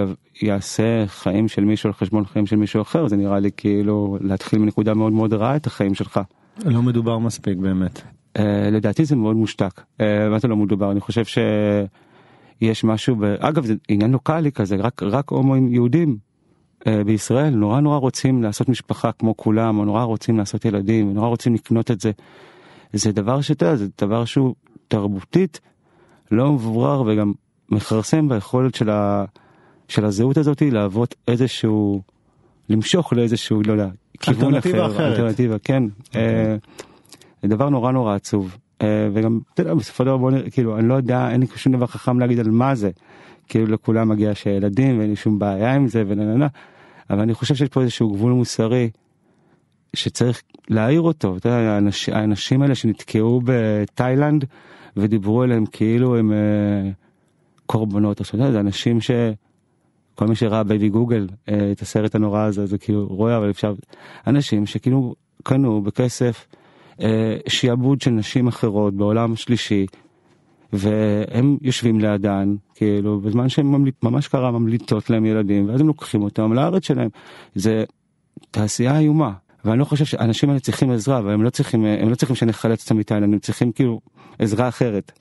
יעשה 0.42 1.07
חיים 1.07 1.48
של 1.48 1.64
מישהו 1.64 1.88
על 1.88 1.92
חשבון 1.92 2.24
חיים 2.24 2.46
של 2.46 2.57
מישהו 2.57 2.83
אחר 2.83 3.09
זה 3.09 3.16
נראה 3.16 3.38
לי 3.38 3.51
כאילו 3.57 4.18
להתחיל 4.20 4.59
מנקודה 4.59 4.94
מאוד 4.94 5.12
מאוד 5.12 5.33
רעה 5.33 5.57
את 5.57 5.66
החיים 5.66 5.94
שלך. 5.94 6.20
לא 6.64 6.83
מדובר 6.83 7.18
מספיק 7.18 7.59
באמת. 7.59 8.03
Uh, 8.38 8.40
לדעתי 8.72 9.05
זה 9.05 9.16
מאוד 9.16 9.37
מושתק. 9.37 9.81
Uh, 9.81 10.03
מה 10.31 10.38
זה 10.38 10.48
לא 10.48 10.57
מדובר? 10.57 10.92
אני 10.92 11.01
חושב 11.01 11.24
שיש 11.24 12.85
משהו, 12.85 13.16
ב... 13.16 13.24
אגב 13.24 13.64
זה 13.64 13.74
עניין 13.88 14.11
לוקאלי 14.11 14.53
כזה, 14.53 14.77
רק, 14.77 15.03
רק 15.03 15.31
הומואים 15.31 15.72
יהודים 15.72 16.16
uh, 16.81 16.85
בישראל 17.07 17.55
נורא 17.55 17.81
נורא 17.81 17.96
רוצים 17.96 18.42
לעשות 18.42 18.68
משפחה 18.68 19.12
כמו 19.12 19.37
כולם, 19.37 19.79
או 19.79 19.85
נורא 19.85 20.03
רוצים 20.03 20.38
לעשות 20.38 20.64
ילדים, 20.64 21.14
נורא 21.14 21.29
רוצים 21.29 21.55
לקנות 21.55 21.90
את 21.90 22.01
זה. 22.01 22.11
זה 22.92 23.12
דבר 23.12 23.40
שאתה 23.40 23.66
יודע, 23.66 23.77
זה 23.77 23.87
דבר 24.01 24.24
שהוא 24.24 24.55
תרבותית 24.88 25.61
לא 26.31 26.53
מבורר 26.53 27.03
וגם 27.07 27.33
מכרסם 27.70 28.29
ביכולת 28.29 28.74
של, 28.74 28.90
ה... 28.90 29.24
של 29.88 30.05
הזהות 30.05 30.37
הזאת 30.37 30.62
להוות 30.62 31.14
איזשהו, 31.29 32.03
למשוך 32.68 33.12
לאיזשהו, 33.12 33.62
לא 33.62 33.72
יודע, 33.72 33.88
כיוון 34.20 34.55
אחר, 34.55 34.87
אחרת. 34.87 35.12
אלטרנטיבה, 35.12 35.59
כן. 35.59 35.83
אה, 36.16 36.57
זה 37.42 37.48
דבר 37.48 37.68
נורא 37.68 37.92
נורא 37.92 38.14
עצוב. 38.14 38.57
אה, 38.83 39.09
וגם, 39.12 39.40
אתה 39.55 39.62
יודע, 39.62 39.74
בסופו 39.74 40.05
של 40.05 40.05
דבר 40.05 40.16
בוא 40.16 40.31
נראה, 40.31 40.51
כאילו, 40.51 40.79
אני 40.79 40.88
לא 40.88 40.94
יודע, 40.94 41.31
אין 41.31 41.40
לי 41.40 41.46
שום 41.57 41.72
דבר 41.72 41.87
חכם 41.87 42.18
להגיד 42.18 42.38
על 42.38 42.51
מה 42.51 42.74
זה. 42.74 42.90
כאילו 43.48 43.66
לכולם 43.66 44.09
מגיע 44.09 44.35
שילדים 44.35 44.98
ואין 44.98 45.11
לי 45.11 45.16
שום 45.16 45.38
בעיה 45.38 45.74
עם 45.74 45.88
זה 45.88 46.05
ונהנה. 46.09 46.46
אבל 47.11 47.20
אני 47.20 47.35
חושב 47.35 47.55
שיש 47.55 47.68
פה 47.68 47.81
איזשהו 47.81 48.12
גבול 48.12 48.33
מוסרי 48.33 48.90
שצריך 49.94 50.42
להעיר 50.68 51.01
אותו. 51.01 51.37
אתה 51.37 51.48
יודע, 51.48 51.59
האנש, 51.59 52.09
האנשים 52.09 52.62
האלה 52.62 52.74
שנתקעו 52.74 53.40
בתאילנד 53.44 54.44
ודיברו 54.96 55.44
אליהם 55.44 55.66
כאילו 55.66 56.16
הם 56.16 56.33
אה, 56.33 56.90
קורבנות. 57.66 58.20
עכשיו, 58.20 58.40
אתה 58.40 58.48
יודע, 58.48 58.53
זה 58.53 58.61
אנשים 58.61 59.01
ש... 59.01 59.11
כל 60.18 60.26
מי 60.26 60.35
שראה 60.35 60.62
בייבי 60.62 60.88
גוגל 60.88 61.28
אה, 61.48 61.72
את 61.72 61.81
הסרט 61.81 62.14
הנורא 62.14 62.40
הזה 62.40 62.66
זה 62.66 62.78
כאילו 62.78 63.07
רואה 63.07 63.37
אבל 63.37 63.50
אפשר 63.50 63.74
אנשים 64.26 64.66
שכאילו 64.66 65.14
קנו 65.42 65.83
בכסף 65.83 66.46
אה, 67.00 67.37
שיעבוד 67.48 68.00
של 68.00 68.11
נשים 68.11 68.48
אחרות 68.48 68.94
בעולם 68.94 69.37
שלישי 69.37 69.87
והם 70.72 71.57
יושבים 71.62 72.00
לידן 72.00 72.54
כאילו 72.74 73.20
בזמן 73.20 73.48
שהם 73.48 73.72
ממליט, 73.72 73.94
ממש 74.02 74.28
קרה 74.28 74.50
ממליטות 74.50 75.11
להם 75.11 75.26
ילדים 75.26 75.68
ואז 75.68 75.81
הם 75.81 75.87
לוקחים 75.87 76.22
אותם 76.22 76.52
לארץ 76.52 76.87
שלהם 76.87 77.09
זה 77.54 77.85
תעשייה 78.50 78.98
איומה 78.98 79.33
ואני 79.64 79.78
לא 79.78 79.85
חושב 79.85 80.04
שאנשים 80.04 80.48
האלה 80.48 80.61
צריכים 80.61 80.90
עזרה 80.90 81.20
והם 81.24 81.42
לא 81.42 81.50
צריכים 81.50 81.85
הם 81.85 82.11
לא 82.11 82.14
צריכים 82.14 82.37
שנחלץ 82.37 82.83
אותם 82.83 82.96
מתאילנד 82.96 83.33
הם 83.33 83.38
צריכים 83.38 83.72
כאילו 83.72 84.00
עזרה 84.38 84.68
אחרת. 84.68 85.12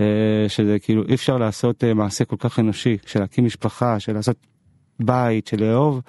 אה, 0.00 0.04
שזה 0.48 0.78
כאילו 0.78 1.02
אי 1.08 1.14
אפשר 1.14 1.38
לעשות 1.38 1.84
אה, 1.84 1.94
מעשה 1.94 2.24
כל 2.24 2.36
כך 2.38 2.58
אנושי 2.58 2.96
של 3.06 3.20
להקים 3.20 3.44
משפחה 3.44 4.00
של 4.00 4.12
לעשות 4.14 4.36
בית 5.00 5.46
של 5.46 5.64
לאהוב 5.64 6.00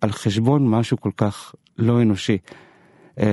על 0.00 0.12
חשבון 0.12 0.68
משהו 0.68 1.00
כל 1.00 1.10
כך 1.16 1.54
לא 1.78 2.02
אנושי. 2.02 2.38
אה, 3.20 3.26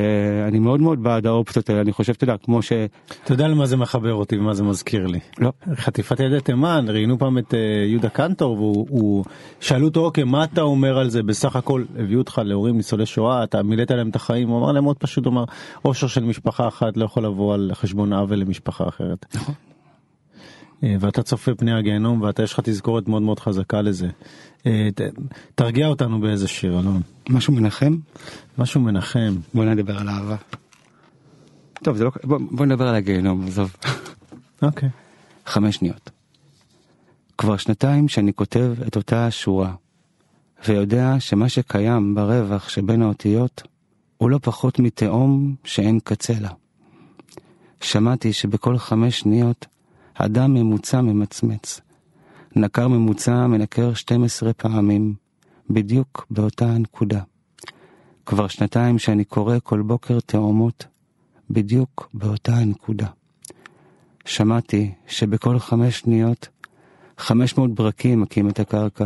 אני 0.47 0.59
מאוד 0.59 0.81
מאוד 0.81 1.03
בעד 1.03 1.25
האופציות 1.27 1.69
האלה 1.69 1.81
אני 1.81 1.91
חושב 1.91 2.13
אתה 2.13 2.23
יודע 2.23 2.37
כמו 2.37 2.61
שלא 2.61 2.85
אתה 3.23 3.33
יודע 3.33 3.47
למה 3.47 3.65
זה 3.65 3.77
מחבר 3.77 4.13
אותי 4.13 4.37
ומה 4.37 4.53
זה 4.53 4.63
מזכיר 4.63 5.05
לי. 5.07 5.19
חטיפת 5.75 6.19
ילדי 6.19 6.41
תימן 6.41 6.85
ראיינו 6.89 7.19
פעם 7.19 7.37
את 7.37 7.53
יהודה 7.87 8.09
קנטור 8.09 8.53
והוא 8.53 8.87
הוא- 8.89 9.25
שאלו 9.59 9.87
אותו 9.87 10.05
אוקיי 10.05 10.23
מה 10.23 10.43
אתה 10.43 10.61
אומר 10.61 10.97
על 10.97 11.09
זה 11.09 11.23
בסך 11.23 11.55
הכל 11.55 11.83
הביאו 11.99 12.19
אותך 12.19 12.41
להורים 12.45 12.77
ניצולי 12.77 13.05
שואה 13.05 13.43
אתה 13.43 13.63
מילאת 13.63 13.91
להם 13.91 14.09
את 14.09 14.15
החיים 14.15 14.49
הוא 14.49 14.59
אמר 14.59 14.71
להם 14.71 14.83
מאוד 14.83 14.97
פשוט 14.97 15.25
הוא 15.25 15.31
אמר 15.33 15.43
אושר 15.85 16.07
של 16.07 16.23
משפחה 16.23 16.67
אחת 16.67 16.97
לא 16.97 17.05
יכול 17.05 17.25
לבוא 17.25 17.53
על 17.53 17.71
חשבון 17.73 18.13
עוול 18.13 18.37
למשפחה 18.39 18.87
אחרת. 18.87 19.25
אה, 20.83 20.95
ואתה 20.99 21.23
צופה 21.23 21.55
פני 21.55 21.73
הגיהנום 21.73 22.21
ואתה 22.21 22.43
יש 22.43 22.53
לך 22.53 22.59
תזכורת 22.63 23.07
מאוד 23.07 23.21
מאוד 23.21 23.39
חזקה 23.39 23.81
לזה. 23.81 24.07
אה, 24.65 24.89
תרגיע 25.55 25.87
אותנו 25.87 26.19
באיזה 26.19 26.47
שיר 26.47 26.79
אלון 26.79 27.01
משהו 27.29 27.53
מנחם 27.53 27.97
משהו 28.57 28.81
מנחם. 28.81 29.35
בוא 29.53 29.65
נדבר 29.65 29.97
על 29.97 30.09
אהבה. 30.09 30.35
טוב 31.83 31.97
זה 31.97 32.03
לא 32.03 32.11
בוא, 32.23 32.39
בוא 32.51 32.65
נדבר 32.65 32.87
על 32.87 32.95
הגיהנום 32.95 33.47
עזוב 33.47 33.75
אוקיי. 34.61 34.89
חמש 35.45 35.75
שניות. 35.75 36.09
כבר 37.37 37.57
שנתיים 37.57 38.07
שאני 38.07 38.33
כותב 38.33 38.73
את 38.87 38.95
אותה 38.95 39.27
השורה, 39.27 39.73
ויודע 40.67 41.15
שמה 41.19 41.49
שקיים 41.49 42.15
ברווח 42.15 42.69
שבין 42.69 43.01
האותיות 43.01 43.63
הוא 44.17 44.29
לא 44.29 44.39
פחות 44.41 44.79
מתהום 44.79 45.55
שאין 45.63 45.99
קצה 46.03 46.33
לה. 46.41 46.49
שמעתי 47.81 48.33
שבכל 48.33 48.77
חמש 48.77 49.19
שניות 49.19 49.65
אדם 50.17 50.53
ממוצע 50.53 51.01
ממצמץ. 51.01 51.81
נקר 52.55 52.87
ממוצע 52.87 53.47
מנקר 53.47 53.93
12 53.93 54.53
פעמים, 54.53 55.15
בדיוק 55.69 56.27
באותה 56.31 56.65
הנקודה. 56.71 57.21
כבר 58.25 58.47
שנתיים 58.47 58.99
שאני 58.99 59.23
קורא 59.23 59.57
כל 59.63 59.81
בוקר 59.81 60.19
תאומות, 60.19 60.85
בדיוק 61.49 62.09
באותה 62.13 62.55
הנקודה. 62.55 63.07
שמעתי 64.25 64.91
שבכל 65.07 65.59
חמש 65.59 65.99
שניות 65.99 66.47
500 67.17 67.75
ברקים 67.75 68.21
מכים 68.21 68.49
את 68.49 68.59
הקרקע. 68.59 69.05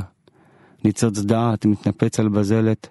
ניצוץ 0.84 1.20
דעת 1.20 1.66
מתנפץ 1.66 2.20
על 2.20 2.30
בזלת, 2.30 2.88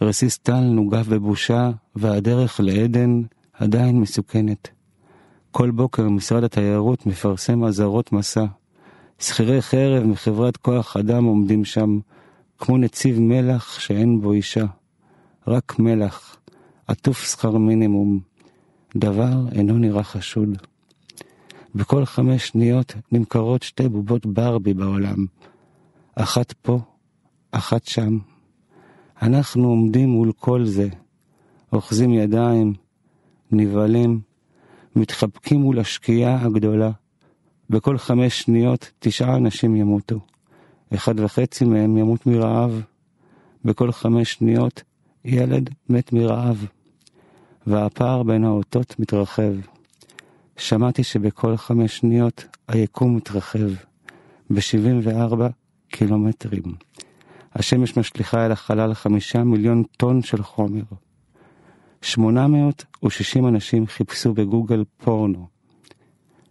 רסיס 0.00 0.38
טל 0.38 0.60
נוגף 0.60 1.06
בבושה, 1.08 1.70
והדרך 1.96 2.60
לעדן 2.60 3.22
עדיין 3.52 4.00
מסוכנת. 4.00 4.81
כל 5.52 5.70
בוקר 5.70 6.08
משרד 6.08 6.44
התיירות 6.44 7.06
מפרסם 7.06 7.64
אזהרות 7.64 8.12
מסע. 8.12 8.44
שכירי 9.18 9.62
חרב 9.62 10.04
מחברת 10.04 10.56
כוח 10.56 10.96
אדם 10.96 11.24
עומדים 11.24 11.64
שם, 11.64 11.98
כמו 12.58 12.78
נציב 12.78 13.20
מלח 13.20 13.78
שאין 13.78 14.20
בו 14.20 14.32
אישה. 14.32 14.64
רק 15.46 15.78
מלח, 15.78 16.36
עטוף 16.86 17.24
שכר 17.24 17.56
מינימום. 17.56 18.20
דבר 18.96 19.32
אינו 19.52 19.78
נראה 19.78 20.02
חשוד. 20.02 20.48
בכל 21.74 22.04
חמש 22.04 22.48
שניות 22.48 22.94
נמכרות 23.12 23.62
שתי 23.62 23.88
בובות 23.88 24.26
ברבי 24.26 24.74
בעולם. 24.74 25.26
אחת 26.14 26.52
פה, 26.52 26.80
אחת 27.50 27.84
שם. 27.84 28.18
אנחנו 29.22 29.68
עומדים 29.68 30.08
מול 30.08 30.32
כל 30.32 30.64
זה, 30.64 30.88
אוחזים 31.72 32.14
ידיים, 32.14 32.74
נבהלים, 33.50 34.31
מתחבקים 34.96 35.60
מול 35.60 35.78
השקיעה 35.78 36.42
הגדולה. 36.44 36.90
בכל 37.70 37.98
חמש 37.98 38.40
שניות 38.42 38.90
תשעה 38.98 39.36
אנשים 39.36 39.76
ימותו. 39.76 40.20
אחד 40.94 41.20
וחצי 41.20 41.64
מהם 41.64 41.98
ימות 41.98 42.26
מרעב. 42.26 42.82
בכל 43.64 43.92
חמש 43.92 44.32
שניות 44.32 44.82
ילד 45.24 45.70
מת 45.88 46.12
מרעב. 46.12 46.66
והפער 47.66 48.22
בין 48.22 48.44
האותות 48.44 48.98
מתרחב. 48.98 49.52
שמעתי 50.56 51.02
שבכל 51.02 51.56
חמש 51.56 51.96
שניות 51.96 52.44
היקום 52.68 53.16
מתרחב 53.16 53.68
ב-74 54.50 55.36
קילומטרים. 55.88 56.62
השמש 57.54 57.96
משליכה 57.96 58.46
אל 58.46 58.52
החלל 58.52 58.94
חמישה 58.94 59.44
מיליון 59.44 59.82
טון 59.96 60.22
של 60.22 60.42
חומר. 60.42 60.82
860 62.02 63.48
אנשים 63.48 63.86
חיפשו 63.86 64.34
בגוגל 64.34 64.84
פורנו. 64.96 65.46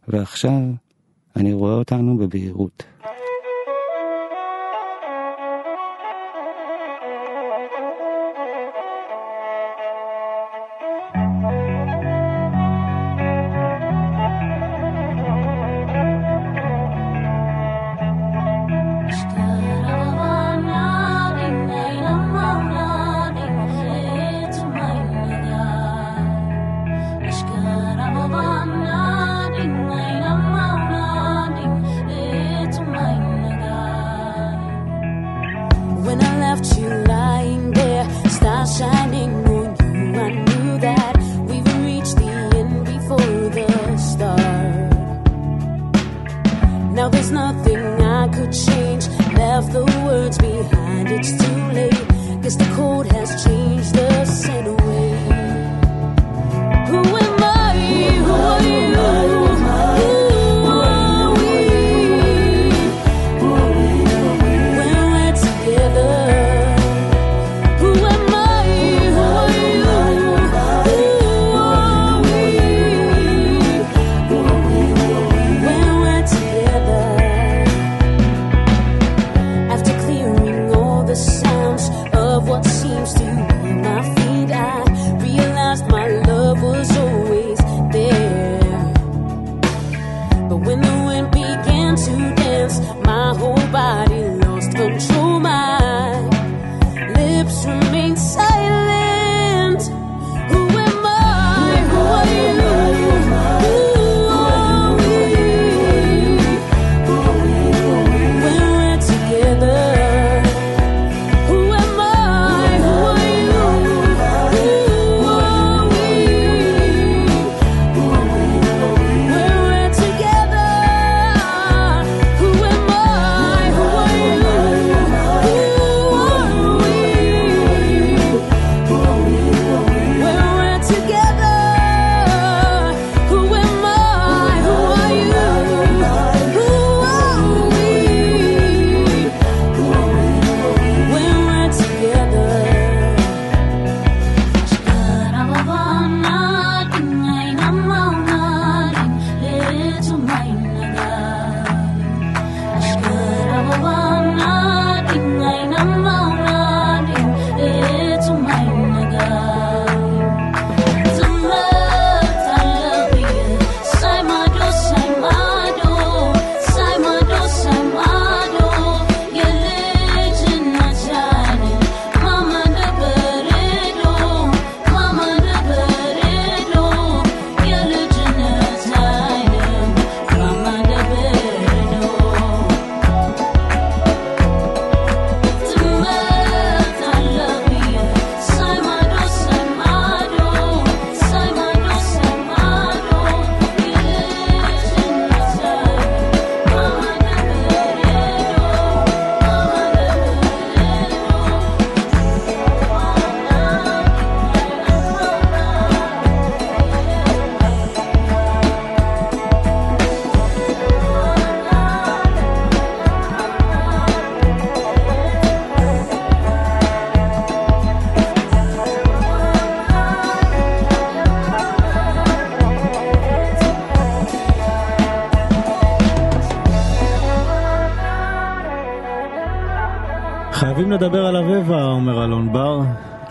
ועכשיו 0.07 0.61
אני 1.35 1.53
רואה 1.53 1.73
אותנו 1.73 2.17
בבהירות. 2.17 2.83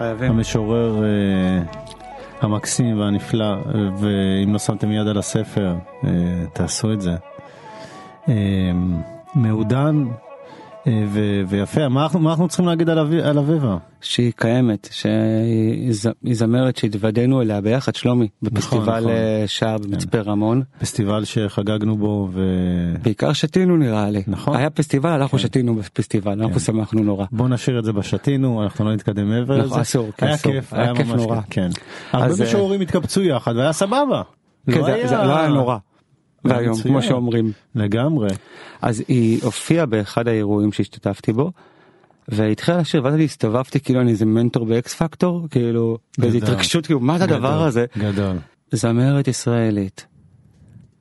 חייבים. 0.01 0.31
המשורר 0.31 1.03
אה, 1.05 1.63
המקסים 2.41 3.01
והנפלא, 3.01 3.57
ואם 3.99 4.53
לא 4.53 4.59
שמתם 4.59 4.93
יד 4.93 5.07
על 5.07 5.19
הספר, 5.19 5.75
אה, 6.05 6.11
תעשו 6.53 6.93
את 6.93 7.01
זה. 7.01 7.15
אה, 8.29 8.35
מעודן 9.35 10.05
ויפה, 11.49 11.89
מה 11.89 12.03
אנחנו, 12.03 12.21
מה 12.21 12.31
אנחנו 12.31 12.49
צריכים 12.49 12.67
להגיד 12.67 12.89
על, 12.89 12.99
אבי, 12.99 13.23
על 13.23 13.39
אביבה? 13.39 13.77
שהיא 14.01 14.33
קיימת, 14.37 14.89
שהיא 14.93 15.93
זמרת 16.33 16.77
שהתוודענו 16.77 17.43
אליה 17.43 17.61
ביחד, 17.61 17.95
שלומי, 17.95 18.29
בפסטיבל 18.43 19.01
נכון. 19.01 19.11
אה, 19.11 19.45
שער 19.47 19.79
במצפה 19.79 20.21
רמון. 20.21 20.63
פסטיבל 20.81 21.25
שחגגנו 21.25 21.97
בו, 21.97 22.29
ו... 22.33 22.43
בעיקר 23.03 23.33
שתינו 23.33 23.77
נראה 23.77 24.11
לי. 24.11 24.23
נכון. 24.27 24.57
היה 24.57 24.71
פסטיבל, 24.71 25.11
אנחנו 25.11 25.39
כן. 25.39 25.45
שתינו 25.45 25.75
בפסטיבל, 25.75 26.43
אנחנו 26.43 26.61
שמחנו 26.61 27.03
נורא. 27.03 27.27
בוא 27.33 27.49
נשאיר 27.49 27.79
את 27.79 27.85
זה 27.85 27.93
בשתינו, 27.93 28.63
אנחנו 28.63 28.85
לא 28.85 28.95
נתקדם 28.95 29.29
מעבר 29.29 29.57
נכון, 29.57 29.71
לזה. 29.71 29.81
אסור, 29.81 30.11
כן, 30.17 30.27
היה 30.27 30.35
אסור. 30.35 30.53
כיף, 30.53 30.73
היה 30.73 30.85
היה 30.85 30.95
כיף 30.95 31.09
נורא. 31.09 31.37
כיף, 31.37 31.45
כן. 31.51 31.71
הרבה 32.13 32.35
אה, 32.35 32.45
משוררים 32.45 32.81
התקבצו 32.81 33.23
יחד 33.23 33.57
והיה 33.57 33.73
סבבה. 33.73 34.23
כן, 34.67 34.85
זה 34.85 35.03
זה 35.07 35.17
לא 35.17 35.39
היה 35.39 35.49
נורא. 35.49 35.77
והיום, 36.45 36.73
מצוין. 36.73 36.95
כמו 36.95 37.03
שאומרים. 37.03 37.53
לגמרי. 37.75 38.29
אז 38.83 39.03
היא 39.09 39.39
הופיעה 39.43 39.87
באחד 39.87 40.29
האירועים 40.29 40.73
שהשתתפתי 40.73 41.33
בו, 41.33 41.53
והתחילה 42.29 42.79
לשיר, 42.79 43.05
ואז 43.05 43.15
אני 43.15 43.25
הסתובבתי 43.25 43.81
כאילו 43.81 44.01
אני 44.01 44.11
איזה 44.11 44.25
מנטור 44.27 44.67
באקס 44.67 44.95
פקטור, 44.95 45.47
כאילו, 45.51 45.99
באיזה 46.19 46.39
גדול. 46.39 46.51
התרגשות, 46.51 46.87
כאילו, 46.87 47.01
מה 47.01 47.19
זה 47.19 47.25
הדבר 47.25 47.63
הזה? 47.63 47.87
גדול. 47.99 48.37
זמרת 48.73 49.29
ישראלית. 49.29 50.07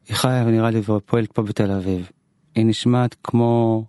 היא 0.08 0.16
חיה 0.16 0.44
ונראה 0.48 0.70
לי 0.70 0.80
ופועלת 0.80 1.32
פה 1.32 1.42
בתל 1.42 1.72
אביב. 1.72 2.10
היא 2.56 2.66
נשמעת 2.66 3.16
כמו... 3.24 3.86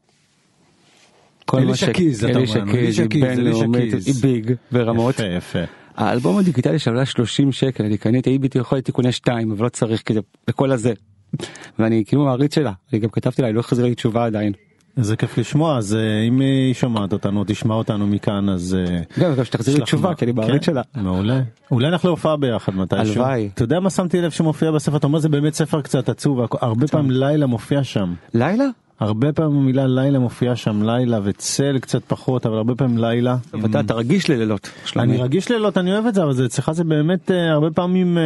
כל 1.46 1.56
אלישע 1.58 1.86
מה 1.86 1.92
ש- 1.92 1.96
קיז, 1.96 2.24
אתה 2.24 2.38
אלישע 2.38 2.60
אומר, 2.60 2.72
קיז, 2.72 3.00
אלישע 3.00 3.02
היא 3.02 3.24
בינלאומית. 3.24 3.92
היא 4.06 4.14
ביג 4.22 4.52
ברמות. 4.72 5.14
יפה, 5.14 5.24
יפה. 5.26 5.58
האלבום 5.96 6.38
הדיגיטלי 6.38 6.78
שעלה 6.78 7.06
30 7.06 7.52
שקל, 7.52 7.84
אני 7.84 7.98
קניתי, 7.98 8.30
היא 8.30 8.40
בלתי 8.40 8.58
יכולת 8.58 8.84
תיקוני 8.84 9.12
2, 9.12 9.50
אבל 9.52 9.64
לא 9.64 9.68
צריך 9.68 10.02
כזה, 10.02 10.20
בכל 10.48 10.72
הזה. 10.72 10.92
ואני 11.78 12.04
כאילו 12.06 12.24
מעריץ 12.24 12.54
שלה, 12.54 12.72
אני 12.92 13.00
גם 13.00 13.08
כתבתי 13.08 13.42
לה, 13.42 13.48
היא 13.48 13.54
לא 13.54 13.60
החזירה 13.60 13.88
לי 13.88 13.94
תשובה 13.94 14.24
עדיין. 14.24 14.52
איזה 14.96 15.16
כיף 15.16 15.38
לשמוע, 15.38 15.78
אז 15.78 15.94
אה, 15.94 16.28
אם 16.28 16.40
היא 16.40 16.74
שומעת 16.74 17.12
אותנו, 17.12 17.44
תשמע 17.46 17.74
אותנו 17.74 18.06
מכאן, 18.06 18.48
אז... 18.48 18.76
אה, 18.78 19.00
גם, 19.20 19.44
שתחזיר 19.44 19.74
לי 19.74 19.82
תשובה, 19.82 20.14
כי 20.14 20.24
אני 20.24 20.32
מעריץ 20.32 20.66
כן, 20.66 20.72
שלה. 20.72 20.82
מעולה. 20.94 21.40
אולי 21.70 21.88
אנחנו 21.88 22.08
להופעה 22.08 22.36
ביחד 22.36 22.74
מתישהו. 22.74 23.22
הלוואי. 23.22 23.50
אתה 23.54 23.62
יודע 23.62 23.80
מה 23.80 23.90
שמתי 23.90 24.20
לב 24.20 24.30
שמופיע 24.30 24.70
בספר? 24.70 24.96
אתה 24.96 25.06
אומר 25.06 25.18
זה 25.18 25.28
באמת 25.28 25.54
ספר 25.54 25.80
קצת 25.80 26.08
עצוב, 26.08 26.40
הרבה 26.60 26.86
פעמים 26.86 27.10
לילה 27.10 27.46
מופיע 27.46 27.84
שם. 27.84 28.14
לילה? 28.34 28.64
הרבה 29.00 29.32
פעמים 29.32 29.56
המילה 29.56 29.86
לילה 29.86 30.18
מופיעה 30.18 30.56
שם 30.56 30.82
לילה 30.82 31.18
וצל 31.22 31.78
קצת 31.78 32.02
פחות 32.06 32.46
אבל 32.46 32.56
הרבה 32.56 32.74
פעמים 32.74 32.98
לילה. 32.98 33.36
ואתה 33.62 33.80
אתה 33.80 33.94
רגיש 33.94 34.30
ללילות. 34.30 34.70
אני 34.96 35.16
רגיש 35.16 35.50
לילות 35.50 35.78
אני 35.78 35.92
אוהב 35.92 36.06
את 36.06 36.14
זה 36.14 36.22
אבל 36.22 36.32
זה 36.32 36.46
אצלך 36.46 36.70
זה 36.72 36.84
באמת 36.84 37.30
אה, 37.30 37.50
הרבה 37.52 37.70
פעמים 37.70 38.18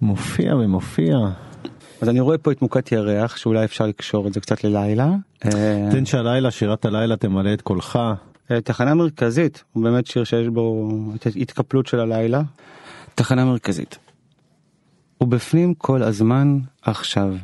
מופיע 0.00 0.56
ומופיע. 0.56 1.18
אז 2.00 2.08
אני 2.08 2.20
רואה 2.20 2.38
פה 2.38 2.52
את 2.52 2.62
מוכת 2.62 2.92
ירח, 2.92 3.36
שאולי 3.36 3.64
אפשר 3.64 3.86
לקשור 3.86 4.26
את 4.26 4.32
זה 4.32 4.40
קצת 4.40 4.64
ללילה. 4.64 5.10
אה, 5.44 5.88
תן 5.92 6.06
שהלילה 6.06 6.50
שירת 6.50 6.84
הלילה 6.84 7.16
תמלא 7.16 7.54
את 7.54 7.62
קולך 7.62 7.98
אה, 8.50 8.60
תחנה 8.60 8.94
מרכזית 8.94 9.64
הוא 9.72 9.84
באמת 9.84 10.06
שיר 10.06 10.24
שיש 10.24 10.48
בו 10.48 10.90
את 11.14 11.26
ההתקפלות 11.26 11.86
של 11.86 12.00
הלילה. 12.00 12.42
תחנה 13.14 13.44
מרכזית. 13.44 13.98
ובפנים 15.20 15.74
כל 15.74 16.02
הזמן 16.02 16.58
עכשיו. 16.82 17.34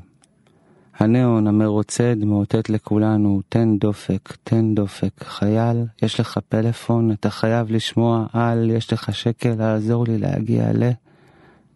הניאון 0.99 1.47
המרוצד 1.47 2.17
מאותת 2.19 2.71
לכולנו, 2.71 3.41
תן 3.49 3.79
דופק, 3.79 4.37
תן 4.45 4.75
דופק. 4.75 5.25
חייל, 5.25 5.85
יש 6.03 6.21
לך 6.21 6.39
פלאפון, 6.49 7.13
אתה 7.13 7.31
חייב 7.31 7.71
לשמוע 7.71 8.27
על, 8.33 8.71
יש 8.71 8.93
לך 8.93 9.15
שקל, 9.15 9.55
לעזור 9.59 10.05
לי 10.05 10.19
להגיע 10.19 10.73
ל... 10.73 10.91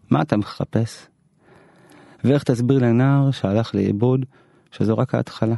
מה 0.09 0.21
אתה 0.21 0.37
מחפש? 0.37 1.07
ואיך 2.25 2.43
תסביר 2.43 2.79
לנער 2.79 3.31
שהלך 3.31 3.75
לאיבוד, 3.75 4.25
שזו 4.71 4.97
רק 4.97 5.15
ההתחלה. 5.15 5.55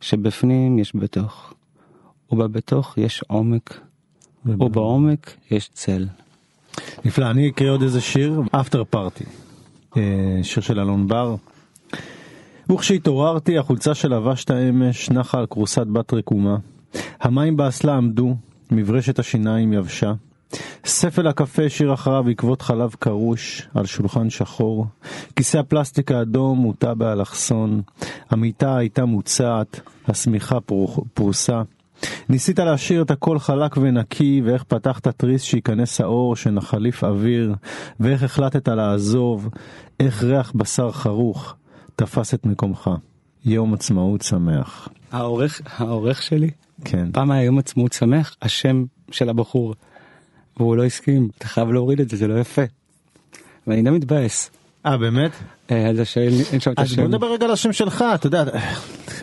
שבפנים 0.00 0.78
יש 0.78 0.96
בתוך, 0.96 1.54
ובבתוך 2.32 2.98
יש 2.98 3.24
עומק, 3.26 3.80
ובעומק 4.46 5.36
יש 5.50 5.70
צל. 5.72 6.06
נפלא, 7.04 7.30
אני 7.30 7.48
אקריא 7.48 7.70
עוד 7.70 7.82
איזה 7.82 8.00
שיר, 8.00 8.40
אפטר 8.50 8.84
פארטי. 8.84 9.24
שיר 10.42 10.62
של 10.62 10.80
אלון 10.80 11.08
בר. 11.08 11.34
וכשהתעוררתי 12.72 13.58
החולצה 13.58 13.94
שלבשת 13.94 14.50
אמש 14.50 15.10
נחה 15.10 15.38
על 15.38 15.46
כרוסת 15.46 15.86
בת 15.86 16.14
רקומה. 16.14 16.56
המים 17.20 17.56
באסלה 17.56 17.96
עמדו, 17.96 18.36
מברשת 18.70 19.18
השיניים 19.18 19.72
יבשה. 19.72 20.12
ספל 20.84 21.26
הקפה 21.26 21.62
השאיר 21.62 21.94
אחריו 21.94 22.24
בעקבות 22.24 22.62
חלב 22.62 22.94
קרוש 22.98 23.68
על 23.74 23.86
שולחן 23.86 24.30
שחור. 24.30 24.86
כיסא 25.36 25.58
הפלסטיק 25.58 26.12
האדום 26.12 26.58
מוטה 26.58 26.94
באלכסון. 26.94 27.82
המיטה 28.30 28.76
הייתה 28.76 29.04
מוצעת, 29.04 29.80
השמיכה 30.08 30.58
פרוסה. 31.14 31.62
ניסית 32.28 32.58
להשאיר 32.58 33.02
את 33.02 33.10
הכל 33.10 33.38
חלק 33.38 33.76
ונקי, 33.76 34.42
ואיך 34.44 34.64
פתחת 34.64 35.08
תריס 35.08 35.42
שייכנס 35.42 36.00
האור 36.00 36.36
שנחליף 36.36 37.04
אוויר, 37.04 37.54
ואיך 38.00 38.22
החלטת 38.22 38.68
לעזוב, 38.68 39.48
איך 40.00 40.24
ריח 40.24 40.52
בשר 40.54 40.92
חרוך 40.92 41.54
תפס 41.96 42.34
את 42.34 42.46
מקומך. 42.46 42.90
יום 43.44 43.74
עצמאות 43.74 44.22
שמח. 44.22 44.88
העורך, 45.12 45.60
העורך 45.76 46.22
שלי, 46.22 46.50
כן. 46.84 47.12
פעם 47.12 47.30
היה 47.30 47.44
יום 47.44 47.58
עצמאות 47.58 47.92
שמח, 47.92 48.36
השם 48.42 48.84
של 49.10 49.28
הבחור. 49.28 49.74
והוא 50.58 50.76
לא 50.76 50.84
הסכים, 50.84 51.28
אתה 51.38 51.48
חייב 51.48 51.72
להוריד 51.72 52.00
את 52.00 52.08
זה, 52.08 52.16
זה 52.16 52.28
לא 52.28 52.38
יפה. 52.40 52.62
ואני 53.66 53.82
לא 53.82 53.90
מתבאס. 53.90 54.50
אה 54.86 54.96
באמת? 54.96 55.30
על 55.68 55.96
זה 55.96 56.04
שאין 56.04 56.30
שם 56.60 56.72
את 56.72 56.78
אז 56.78 56.86
השם. 56.86 56.96
בוא 56.96 57.08
נדבר 57.08 57.32
רגע 57.32 57.46
על 57.46 57.52
השם 57.52 57.72
שלך, 57.72 58.04
אתה 58.14 58.26
יודע, 58.26 58.44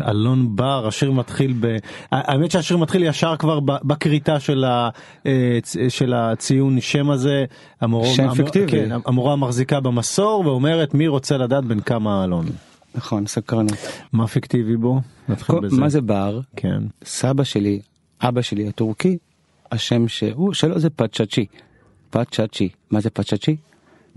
אלון 0.08 0.56
בר, 0.56 0.88
השיר 0.88 1.12
מתחיל 1.12 1.54
ב... 1.60 1.78
האמת 2.12 2.52
שהשיר 2.52 2.78
מתחיל 2.78 3.04
ישר 3.04 3.36
כבר 3.40 3.60
בכריתה 3.60 4.40
של, 4.40 4.64
ה... 4.64 4.90
אה, 5.26 5.60
של 5.90 6.14
הציון 6.14 6.82
שם 6.82 7.10
הזה. 7.10 7.46
המורה, 7.82 8.08
שם 8.08 8.34
פיקטיבי. 8.36 8.72
כן, 8.72 8.90
המורה 9.06 9.36
מחזיקה 9.36 9.80
במסור 9.80 10.44
ואומרת 10.46 10.94
מי 10.94 11.08
רוצה 11.08 11.38
לדעת 11.38 11.66
בין 11.66 11.80
כמה 11.80 12.24
אלון. 12.24 12.46
נכון, 12.96 13.28
סקרנות. 13.28 13.78
מה 14.14 14.28
פיקטיבי 14.28 14.78
בו? 14.78 15.02
נתחיל 15.30 15.56
כל- 15.56 15.62
בזה. 15.62 15.82
מה 15.82 15.90
זה 15.90 16.02
בר? 16.02 16.40
כן. 16.56 16.84
סבא 17.06 17.44
שלי, 17.44 17.80
אבא 18.22 18.42
שלי 18.42 18.68
הטורקי, 18.68 19.18
השם 19.76 20.08
שהוא, 20.08 20.54
שלו 20.54 20.80
זה 20.80 20.90
פצ'צ'י. 20.90 21.46
פצ'צ'י. 22.10 22.70
מה 22.92 23.00
זה 23.02 23.10
פצ'צ'י? 23.10 23.56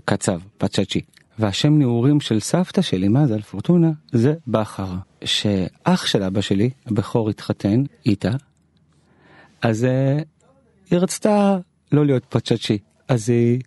קצב, 0.05 0.39
פצ'צ'י. 0.57 1.01
והשם 1.39 1.79
נעורים 1.79 2.19
של 2.19 2.39
סבתא 2.39 2.81
שלי, 2.81 3.07
מזל 3.07 3.41
פורטונה, 3.41 3.91
זה 4.11 4.33
בכר. 4.47 4.93
שאח 5.23 6.05
של 6.05 6.23
אבא 6.23 6.41
שלי, 6.41 6.69
הבכור 6.85 7.29
התחתן 7.29 7.83
איתה, 8.05 8.31
אז 9.61 9.85
אה, 9.85 10.17
היא 10.91 10.99
רצתה 10.99 11.57
לא 11.91 12.05
להיות 12.05 12.25
פצ'צ'י. 12.29 12.77
אז 13.07 13.29
היא 13.29 13.61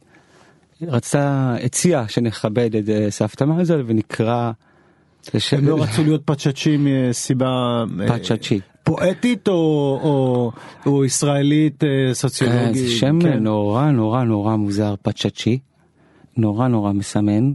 רצתה, 0.82 1.54
הציעה 1.64 2.08
שנכבד 2.08 2.76
את 2.76 2.88
אה, 2.88 3.10
סבתא 3.10 3.44
מזל 3.44 3.82
ונקרא... 3.86 4.52
לשם- 5.34 5.56
הם 5.58 5.68
לא 5.68 5.82
רצו 5.82 6.02
להיות 6.04 6.22
פצ'צ'י 6.24 6.76
מסיבה 6.80 7.84
אה, 8.00 8.08
פצ'צ'י. 8.18 8.60
פואטית 8.82 9.48
או, 9.48 9.54
או, 10.02 10.50
או 10.86 11.04
ישראלית 11.04 11.84
אה, 11.84 11.88
כן, 12.08 12.14
סוציולוגית. 12.14 12.74
זה 12.74 12.90
שם 12.90 13.18
כן. 13.22 13.42
נורא 13.42 13.90
נורא 13.90 14.24
נורא 14.24 14.56
מוזר, 14.56 14.94
פצ'צ'י. 15.02 15.58
נורא 16.36 16.68
נורא 16.68 16.92
מסמן. 16.92 17.52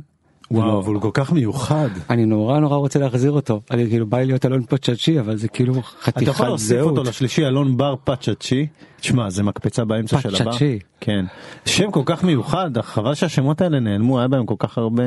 וואו, 0.52 0.80
אבל 0.80 0.94
הוא 0.94 1.02
כל 1.02 1.10
כך 1.14 1.32
מיוחד. 1.32 1.90
אני 2.10 2.26
נורא 2.26 2.60
נורא 2.60 2.78
רוצה 2.78 3.00
להחזיר 3.00 3.32
אותו. 3.32 3.62
אני 3.72 3.90
כאילו 3.90 4.08
בא 4.08 4.18
לי 4.18 4.26
להיות 4.26 4.46
אלון 4.46 4.64
פצ'צ'י, 4.64 5.20
אבל 5.20 5.38
זה 5.38 5.48
כאילו 5.48 5.74
אתה 5.74 5.80
יכול 5.80 6.00
חתיכת 6.02 6.40
להוסיף 6.40 6.82
אותו 6.82 6.96
זהות. 6.96 7.08
לשלישי 7.08 7.46
אלון 7.46 7.78
בר 7.78 7.96
פצ'צ'י. 8.04 8.68
תשמע 9.00 9.30
זה 9.30 9.44
מקפצה 9.44 9.86
באמצע 9.86 10.22
של 10.22 10.36
הבר. 10.36 10.52
פצ'צ'י. 10.52 10.80
כן. 11.00 11.26
שם 11.66 11.92
כל 11.92 12.02
כך 12.06 12.24
מיוחד 12.24 12.82
חבל 12.82 13.14
שהשמות 13.14 13.62
האלה 13.62 13.80
נעלמו 13.80 14.20
היה 14.20 14.28
בהם 14.28 14.46
כל 14.46 14.56
כך 14.60 14.78
הרבה. 14.78 15.04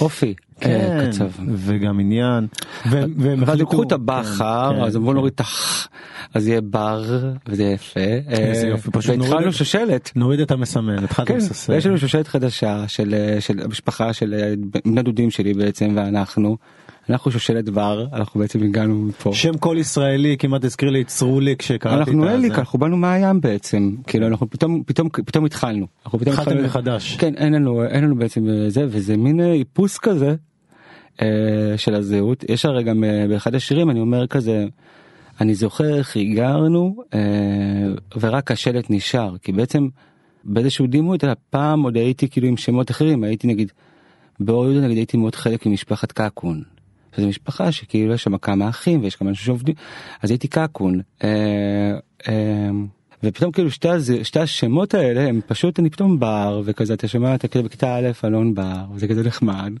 אופי. 0.00 0.34
כן. 0.60 1.00
אה, 1.00 1.06
קצב. 1.08 1.30
וגם 1.54 2.00
עניין. 2.00 2.46
ואז 2.86 3.58
ייקחו 3.58 3.82
את 3.82 3.92
הבכר, 3.92 4.72
כן, 4.76 4.82
אז 4.82 4.96
כן. 4.96 5.02
נוריד 5.02 5.32
את 5.34 5.40
הח, 5.40 5.88
אז 6.34 6.48
יהיה 6.48 6.60
בר, 6.60 7.04
וזה 7.48 7.64
יפה. 7.64 8.00
איזה 8.28 8.64
אה, 8.66 8.68
יופי, 8.70 8.90
פשוט 8.90 9.14
נוריד 9.16 9.32
והתחלנו 9.32 9.52
שושלת. 9.52 10.10
נוריד 10.16 10.40
את 10.40 10.50
המסמן 10.50 11.04
התחלת 11.04 11.28
כן, 11.28 11.36
לססר. 11.36 11.72
ויש 11.72 11.86
לנו 11.86 11.98
שושלת 11.98 12.28
חדשה 12.28 12.84
של, 12.88 13.14
אה, 13.14 13.40
של 13.40 13.60
המשפחה 13.64 14.12
של 14.12 14.34
אה, 14.34 14.54
בני 14.84 15.02
דודים 15.02 15.30
שלי 15.30 15.54
בעצם 15.54 15.92
ואנחנו. 15.96 16.56
אנחנו 17.10 17.30
שושלת 17.30 17.68
בר, 17.68 18.06
אנחנו 18.12 18.40
בעצם 18.40 18.62
הגענו 18.62 19.02
מפה. 19.02 19.30
שם 19.34 19.56
כל 19.58 19.76
ישראלי 19.78 20.36
כמעט 20.38 20.64
הזכיר 20.64 20.90
לי 20.90 21.00
את 21.02 21.06
צרולי 21.06 21.56
כשקראתי 21.58 22.02
את 22.02 22.08
אנחנו 22.08 22.24
הזה. 22.24 22.34
אליק, 22.34 22.58
אנחנו 22.58 22.78
באנו 22.78 22.96
מהים 22.96 23.40
בעצם, 23.40 23.94
כאילו 24.06 24.26
אנחנו 24.26 24.50
פתאום 24.50 24.82
פתאום 24.86 25.08
פתאום 25.08 25.44
התחלנו. 25.44 25.86
אנחנו 26.04 26.18
פתאום 26.18 26.34
התחלנו- 26.36 26.62
מחדש. 26.62 27.16
כן, 27.16 27.34
אין 27.36 27.52
לנו 27.54 27.84
אין 27.84 28.04
לנו 28.04 28.16
בעצם 28.16 28.48
אה, 28.48 28.70
זה 28.70 28.84
וזה 28.88 29.16
מין 29.16 29.40
אה, 29.40 29.52
איפוס 29.52 29.98
כזה 29.98 30.28
אה, 30.28 30.34
של 31.76 31.94
הזהות. 31.94 32.44
יש 32.48 32.64
הרי 32.64 32.82
גם 32.82 33.04
אה, 33.04 33.26
באחד 33.28 33.54
השירים 33.54 33.90
אני 33.90 34.00
אומר 34.00 34.26
כזה, 34.26 34.66
אני 35.40 35.54
זוכר 35.54 35.98
איך 35.98 36.16
היגרנו 36.16 37.04
אה, 37.14 37.20
ורק 38.20 38.50
השלט 38.50 38.84
נשאר, 38.90 39.36
כי 39.42 39.52
בעצם 39.52 39.88
באיזשהו 40.44 40.86
דימוי, 40.86 41.16
אתה 41.16 41.32
פעם 41.50 41.82
עוד 41.82 41.96
הייתי 41.96 42.28
כאילו 42.28 42.48
עם 42.48 42.56
שמות 42.56 42.90
אחרים, 42.90 43.24
הייתי 43.24 43.46
נגיד, 43.46 43.72
באור 44.40 44.64
יהודה 44.64 44.80
נגיד 44.80 44.96
הייתי 44.96 45.16
מאוד 45.16 45.34
חלק 45.34 45.66
ממשפחת 45.66 46.12
קקון. 46.12 46.62
שזו 47.16 47.28
משפחה 47.28 47.72
שכאילו 47.72 48.14
יש 48.14 48.22
שם 48.22 48.38
כמה 48.38 48.68
אחים 48.68 49.02
ויש 49.02 49.16
כמה 49.16 49.28
אנשים 49.28 49.44
שעובדים, 49.44 49.74
אז 50.22 50.30
הייתי 50.30 50.48
קקון. 50.48 51.00
אה, 51.24 51.92
אה, 52.28 52.70
ופתאום 53.24 53.52
כאילו 53.52 53.70
שתי, 53.70 53.88
הז- 53.88 54.12
שתי 54.22 54.40
השמות 54.40 54.94
האלה 54.94 55.20
הם 55.28 55.40
פשוט 55.46 55.78
אני 55.80 55.90
פתאום 55.90 56.20
בר 56.20 56.62
וכזה 56.64 56.94
אתה 56.94 57.08
שומע 57.08 57.34
אתה 57.34 57.48
כאילו 57.48 57.64
בכיתה 57.64 57.96
א' 57.96 58.10
אלון 58.24 58.54
בר 58.54 58.64
וזה 58.94 59.08
כזה 59.08 59.22
נחמד. 59.22 59.72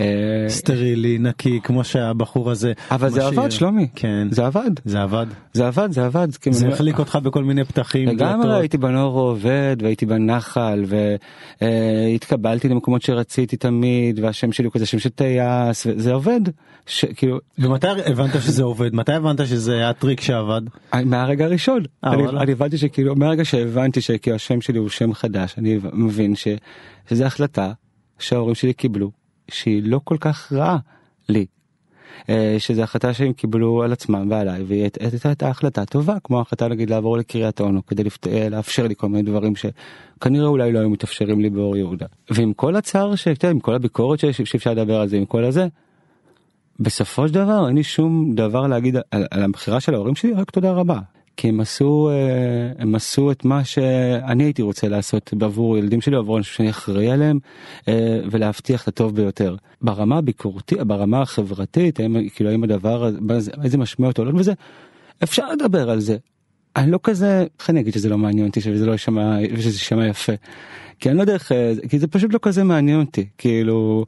אה, 0.00 0.06
סטרילי 0.48 1.18
נקי 1.18 1.60
כמו 1.62 1.84
שהבחור 1.84 2.50
הזה. 2.50 2.72
אבל 2.90 3.08
זה. 3.10 3.26
עבד 3.26 3.50
שלומי. 3.50 3.88
כן. 3.94 4.28
זה 4.30 4.46
עבד. 4.46 4.70
זה 4.84 5.02
עבד. 5.02 5.26
זה 5.52 5.66
עבד 5.66 5.88
זה 5.92 6.06
עבד. 6.06 6.28
כאילו, 6.40 6.56
זה 6.56 6.64
אני- 6.66 6.74
החליק 6.74 6.98
אותך 6.98 7.18
בכל 7.22 7.44
מיני 7.44 7.64
פתחים. 7.64 8.08
לגמרי. 8.08 8.54
הייתי 8.54 8.78
בנוער 8.78 9.20
עובד 9.20 9.76
והייתי 9.82 10.06
בנחל 10.06 10.84
והתקבלתי 11.60 12.68
למקומות 12.68 13.02
שרציתי 13.02 13.56
תמיד 13.56 14.18
והשם 14.22 14.52
שלי 14.52 14.64
הוא 14.64 14.72
כזה 14.72 14.86
שם 14.86 14.98
של 14.98 15.08
טייס 15.10 15.86
וזה 15.86 16.12
עובד. 16.12 16.40
ש- 16.86 17.04
כאילו 17.16 17.38
ומתי 17.58 17.86
הבנת 18.06 18.42
שזה 18.42 18.62
עובד? 18.62 18.94
מתי 18.94 19.12
הבנת 19.12 19.46
שזה 19.46 19.74
היה 19.74 19.92
טריק 19.92 20.20
שעבד? 20.20 20.60
מהרגע 21.04 21.44
הראשון 21.44 21.82
אה, 22.04 22.12
אני, 22.12 22.22
וואלה. 22.22 22.40
הבנתי 22.74 22.86
שכאילו 22.88 23.16
מהרגע 23.16 23.44
שהבנתי 23.44 24.00
שכאילו 24.00 24.36
השם 24.36 24.60
שלי 24.60 24.78
הוא 24.78 24.88
שם 24.88 25.14
חדש 25.14 25.54
אני 25.58 25.78
מבין 25.92 26.34
ש, 26.36 26.48
שזה 27.10 27.26
החלטה 27.26 27.72
שההורים 28.18 28.54
שלי 28.54 28.72
קיבלו 28.72 29.10
שהיא 29.50 29.82
לא 29.84 30.00
כל 30.04 30.16
כך 30.20 30.52
רעה 30.52 30.78
לי. 31.28 31.46
אה, 32.28 32.56
שזו 32.58 32.82
החלטה 32.82 33.14
שהם 33.14 33.32
קיבלו 33.32 33.82
על 33.82 33.92
עצמם 33.92 34.26
ועליי 34.30 34.62
והיא 34.62 34.80
הייתה- 34.82 35.28
הייתה 35.28 35.48
החלטה 35.48 35.84
טובה 35.84 36.16
כמו 36.24 36.38
ההחלטה 36.38 36.68
נגיד 36.68 36.90
לעבור 36.90 37.16
לקריית 37.18 37.60
אונו 37.60 37.86
כדי 37.86 38.04
לפת... 38.04 38.26
אה, 38.26 38.48
לאפשר 38.48 38.86
לי 38.86 38.94
כל 38.96 39.08
מיני 39.08 39.22
דברים 39.30 39.52
שכנראה 39.56 40.46
אולי 40.46 40.72
לא 40.72 40.78
היו 40.78 40.90
מתאפשרים 40.90 41.40
לי 41.40 41.50
באור 41.50 41.76
יהודה. 41.76 42.06
ועם 42.30 42.52
כל 42.52 42.76
הצער 42.76 43.14
שאתה 43.14 43.50
עם 43.50 43.60
כל 43.60 43.74
הביקורת 43.74 44.18
שיש- 44.20 44.42
שאפשר 44.42 44.70
לדבר 44.70 45.00
על 45.00 45.08
זה 45.08 45.16
עם 45.16 45.24
כל 45.24 45.44
הזה. 45.44 45.66
בסופו 46.80 47.28
של 47.28 47.34
דבר 47.34 47.68
אין 47.68 47.76
לי 47.76 47.82
שום 47.82 48.34
דבר 48.34 48.66
להגיד 48.66 48.96
על, 49.10 49.26
על 49.30 49.42
הבחירה 49.42 49.80
של 49.80 49.94
ההורים 49.94 50.14
שלי 50.14 50.32
רק 50.32 50.50
תודה 50.50 50.72
רבה 50.72 50.98
כי 51.36 51.48
הם 51.48 51.60
עשו 51.60 52.10
אה, 52.10 52.72
הם 52.78 52.94
עשו 52.94 53.30
את 53.30 53.44
מה 53.44 53.64
שאני 53.64 54.44
הייתי 54.44 54.62
רוצה 54.62 54.88
לעשות 54.88 55.34
בעבור 55.34 55.78
ילדים 55.78 56.00
שלי 56.00 56.16
עבור 56.16 56.38
אנשים 56.38 56.52
שאני 56.54 56.70
אחראי 56.70 57.10
עליהם 57.10 57.38
אה, 57.88 58.20
ולהבטיח 58.30 58.82
את 58.82 58.88
הטוב 58.88 59.16
ביותר. 59.16 59.56
ברמה 59.82 60.18
הביקורתית 60.18 60.78
ברמה 60.78 61.22
החברתית 61.22 62.00
האם 62.00 62.28
כאילו 62.34 62.50
האם 62.50 62.64
הדבר 62.64 63.10
הזה 63.28 63.50
איזה 63.64 63.78
משמעויות 63.78 64.18
עולות 64.18 64.34
בזה? 64.34 64.52
אפשר 65.22 65.52
לדבר 65.52 65.90
על 65.90 66.00
זה. 66.00 66.16
אני 66.76 66.90
לא 66.90 67.00
כזה 67.02 67.46
איך 67.58 67.70
אני 67.70 67.80
אגיד 67.80 67.94
שזה 67.94 68.08
לא 68.08 68.18
מעניין 68.18 68.46
אותי 68.46 68.60
שזה 68.60 68.86
לא 68.86 68.92
יישמע 68.92 69.36
ושזה 69.52 69.68
יישמע 69.68 70.06
יפה. 70.06 70.32
כי 71.00 71.08
אני 71.08 71.16
לא 71.16 71.22
יודע 71.22 71.34
איך 71.34 71.52
אה, 71.52 71.72
כי 71.88 71.98
זה 71.98 72.06
פשוט 72.06 72.34
לא 72.34 72.38
כזה 72.42 72.64
מעניין 72.64 73.00
אותי. 73.00 73.26
כאילו 73.38 74.04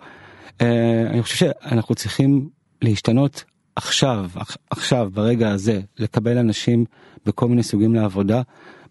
אני 0.60 1.22
חושב 1.22 1.36
שאנחנו 1.36 1.94
צריכים 1.94 2.48
להשתנות 2.82 3.44
עכשיו, 3.76 4.30
עכ- 4.34 4.56
עכשיו, 4.70 5.10
ברגע 5.14 5.50
הזה, 5.50 5.80
לקבל 5.98 6.38
אנשים 6.38 6.84
בכל 7.26 7.48
מיני 7.48 7.62
סוגים 7.62 7.94
לעבודה, 7.94 8.42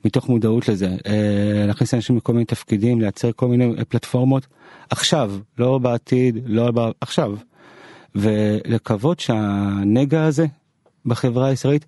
מתוך 0.05 0.29
מודעות 0.29 0.67
לזה, 0.69 0.87
אה, 1.07 1.65
להכניס 1.67 1.93
אנשים 1.93 2.17
לכל 2.17 2.33
מיני 2.33 2.45
תפקידים, 2.45 3.01
לייצר 3.01 3.31
כל 3.35 3.47
מיני 3.47 3.73
אה, 3.79 3.85
פלטפורמות, 3.85 4.47
עכשיו, 4.89 5.31
לא 5.57 5.77
בעתיד, 5.77 6.37
לא 6.45 6.71
ב... 6.71 6.91
עכשיו. 7.01 7.31
ולקוות 8.15 9.19
שהנגע 9.19 10.23
הזה 10.25 10.45
בחברה 11.05 11.47
הישראלית 11.47 11.85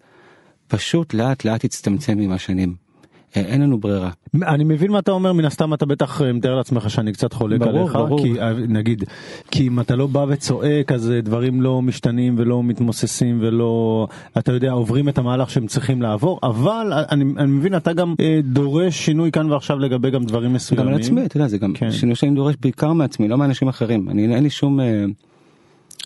פשוט 0.68 1.14
לאט 1.14 1.46
לאט 1.46 1.64
יצטמצם 1.64 2.20
עם 2.20 2.32
השנים. 2.32 2.87
אה, 3.36 3.42
אין 3.42 3.62
לנו 3.62 3.78
ברירה. 3.78 4.10
אני 4.44 4.64
מבין 4.64 4.92
מה 4.92 5.00
אתה 5.00 5.12
אומר 5.12 5.34
מן 5.34 5.46
הסתם 5.46 5.74
אתה 5.74 5.86
בטח 5.86 6.22
אה, 6.22 6.34
מתאר 6.34 6.56
לעצמך 6.56 6.90
שאני 6.90 7.14
קצת 7.14 7.34
חולק 7.34 7.60
ברור, 7.60 7.80
עליך 7.80 7.96
ברור. 7.96 8.24
כי 8.24 8.42
אה, 8.42 8.54
נגיד 8.54 9.04
כי 9.52 9.68
אם 9.68 9.80
אתה 9.80 9.96
לא 9.96 10.08
בא 10.08 10.26
וצועק 10.30 10.92
אז 10.92 11.14
דברים 11.24 11.62
לא 11.62 11.82
משתנים 11.82 12.36
ולא 12.38 12.64
מתמוססים 12.64 13.38
ולא 13.42 14.08
אתה 14.38 14.52
יודע 14.52 14.72
עוברים 14.72 15.10
את 15.10 15.18
המהלך 15.18 15.50
שהם 15.50 15.68
צריכים 15.68 16.02
לעבור 16.02 16.40
אבל 16.44 16.94
אני, 16.94 17.26
אני 17.38 17.52
מבין 17.52 17.76
אתה 17.76 17.94
גם 17.94 18.16
אה, 18.20 18.40
דורש 18.44 19.06
שינוי 19.06 19.32
כאן 19.32 19.52
ועכשיו 19.52 19.80
לגבי 19.80 20.12
גם 20.12 20.24
דברים 20.24 20.50
גם 20.50 20.54
מסוימים. 20.54 20.88
על 20.88 20.94
עצמי, 20.94 21.26
אתה 21.26 21.38
יודע, 21.38 21.48
זה 21.48 21.58
גם 21.58 21.74
כן. 21.74 21.92
שינוי 21.92 22.16
שאני 22.16 22.36
דורש 22.36 22.56
בעיקר 22.62 22.94
מעצמי, 22.94 23.28
לא 23.28 23.38
מאנשים 23.38 23.68
אחרים. 23.68 24.10
אני 24.10 24.36
אין 24.36 24.44
לי 24.44 24.50
שום... 24.50 24.80
אה, 24.80 25.06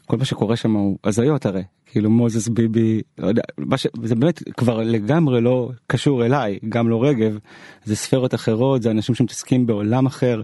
כל 0.05 0.17
מה 0.17 0.25
שקורה 0.25 0.55
שם 0.55 0.73
הוא 0.73 0.97
הזיות 1.03 1.45
הרי, 1.45 1.63
כאילו 1.91 2.09
מוזס 2.09 2.47
ביבי, 2.47 3.01
לא 3.17 3.27
יודע, 3.27 3.41
ש... 3.75 3.87
זה 4.03 4.15
באמת 4.15 4.43
כבר 4.57 4.77
לגמרי 4.77 5.41
לא 5.41 5.69
קשור 5.87 6.25
אליי, 6.25 6.59
גם 6.69 6.89
לא 6.89 7.03
רגב, 7.03 7.37
זה 7.85 7.95
ספרות 7.95 8.33
אחרות, 8.33 8.81
זה 8.81 8.91
אנשים 8.91 9.15
שמתעסקים 9.15 9.65
בעולם 9.67 10.05
אחר, 10.05 10.41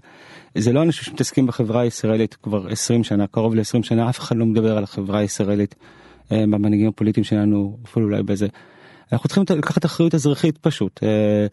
זה 0.58 0.74
לא 0.74 0.84
אנשים 0.84 1.04
שמתעסקים 1.04 1.48
בחברה 1.48 1.82
הישראלית 1.82 2.34
כבר 2.34 2.68
20 2.68 3.04
שנה, 3.04 3.28
קרוב 3.28 3.56
ל-20 3.56 3.84
שנה, 3.84 4.10
אף 4.10 4.20
אחד 4.20 4.36
לא 4.38 4.46
מדבר 4.46 4.78
על 4.78 4.84
החברה 4.84 5.20
הישראלית 5.20 5.76
אה, 6.32 6.42
במנהיגים 6.42 6.88
הפוליטיים 6.88 7.24
שלנו, 7.24 7.78
אפילו 7.86 8.06
אולי 8.06 8.24
בזה. 8.24 8.48
אנחנו 9.12 9.30
צריכים 9.30 9.58
לקחת 9.58 9.86
אחריות 9.86 10.16
אזרחית 10.16 10.58
פשוט. 10.58 11.00
אה, 11.04 11.48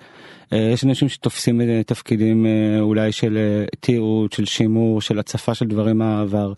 אה, 0.53 0.71
יש 0.73 0.85
אנשים 0.85 1.09
שתופסים 1.09 1.83
תפקידים 1.87 2.47
אולי 2.81 3.13
של 3.13 3.65
תיעוד, 3.81 4.33
של 4.33 4.45
שימור, 4.45 5.01
של 5.01 5.19
הצפה 5.19 5.55
של 5.55 5.67
דברים 5.67 5.99
מהעבר. 5.99 6.53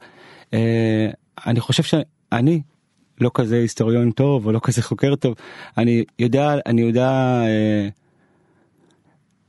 אני 1.47 1.61
חושב 1.61 1.83
שאני 1.83 2.61
לא 3.21 3.31
כזה 3.35 3.57
היסטוריון 3.57 4.11
טוב 4.11 4.47
או 4.47 4.53
לא 4.53 4.61
כזה 4.63 4.83
חוקר 4.83 5.15
טוב, 5.15 5.35
אני 5.79 6.05
יודע, 6.19 6.55
אני 6.67 6.83
יודע 6.83 7.09
אה, 7.47 7.89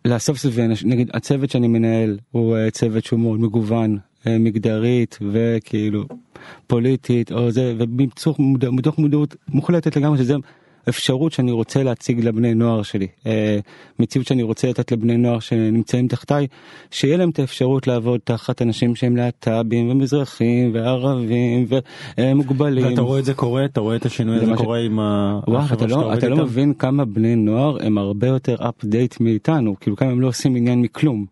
לאסוף 0.06 0.38
סביבי 0.38 0.68
נגיד 0.86 1.10
הצוות 1.14 1.50
שאני 1.50 1.68
מנהל 1.68 2.20
הוא 2.32 2.58
אה, 2.58 2.72
צוות 2.72 3.06
שהוא 3.06 3.20
מאוד 3.20 3.40
מגוון, 3.40 3.98
אה, 4.28 4.38
מגדרית 4.38 5.18
וכאילו 5.32 6.06
פוליטית 6.68 7.32
או 7.32 7.52
זה, 7.52 7.74
ומתוך 7.78 8.40
מודע, 8.40 8.70
מתוך 8.72 9.00
מודעות 9.00 9.36
מוחלטת 9.50 9.98
לגמרי 9.98 10.18
שזה 10.18 10.36
אפשרות 10.90 11.32
שאני 11.32 11.52
רוצה 11.52 11.84
להציג 11.84 12.26
לבני 12.26 12.54
נוער 12.54 12.84
שלי, 12.84 13.08
אה, 13.28 13.60
מציאות 14.00 14.28
שאני 14.28 14.44
רוצה 14.44 14.68
לתת 14.70 14.92
לבני 14.92 15.18
נוער 15.18 15.40
שנמצאים 15.40 16.08
תחתיי, 16.08 16.48
שיהיה 16.92 17.18
להם 17.18 17.30
את 17.30 17.40
האפשרות 17.40 17.88
לעבוד 17.88 18.20
תחת 18.24 18.62
אנשים 18.62 18.96
שהם 18.96 19.16
להט"בים 19.18 19.90
ומזרחים 19.90 20.72
וערבים 20.74 21.66
ומוגבלים. 22.18 22.86
ואתה 22.88 23.02
רואה 23.02 23.20
את 23.20 23.26
זה 23.26 23.34
קורה 23.34 23.66
אתה 23.66 23.80
רואה 23.80 23.96
את 23.96 24.06
השינוי 24.06 24.36
זה 24.36 24.42
הזה 24.42 24.52
מה 24.52 24.58
ש- 24.58 24.62
קורה 24.62 24.80
עם 24.80 25.00
ה- 25.00 25.40
וואו, 25.48 25.58
החברה 25.60 25.78
אתה 25.78 25.90
שאתה 25.90 26.02
לא, 26.02 26.06
עובד 26.06 26.18
אתה 26.18 26.28
לא 26.30 26.36
איתם? 26.36 26.44
מבין 26.46 26.74
כמה 26.74 27.06
בני 27.06 27.36
נוער 27.36 27.78
הם 27.86 27.98
הרבה 27.98 28.28
יותר 28.28 28.56
update 28.70 29.20
מאיתנו, 29.20 29.76
כאילו 29.80 29.96
כמה 29.96 30.10
הם 30.12 30.22
לא 30.22 30.28
עושים 30.28 30.56
עניין 30.56 30.82
מכלום. 30.82 31.26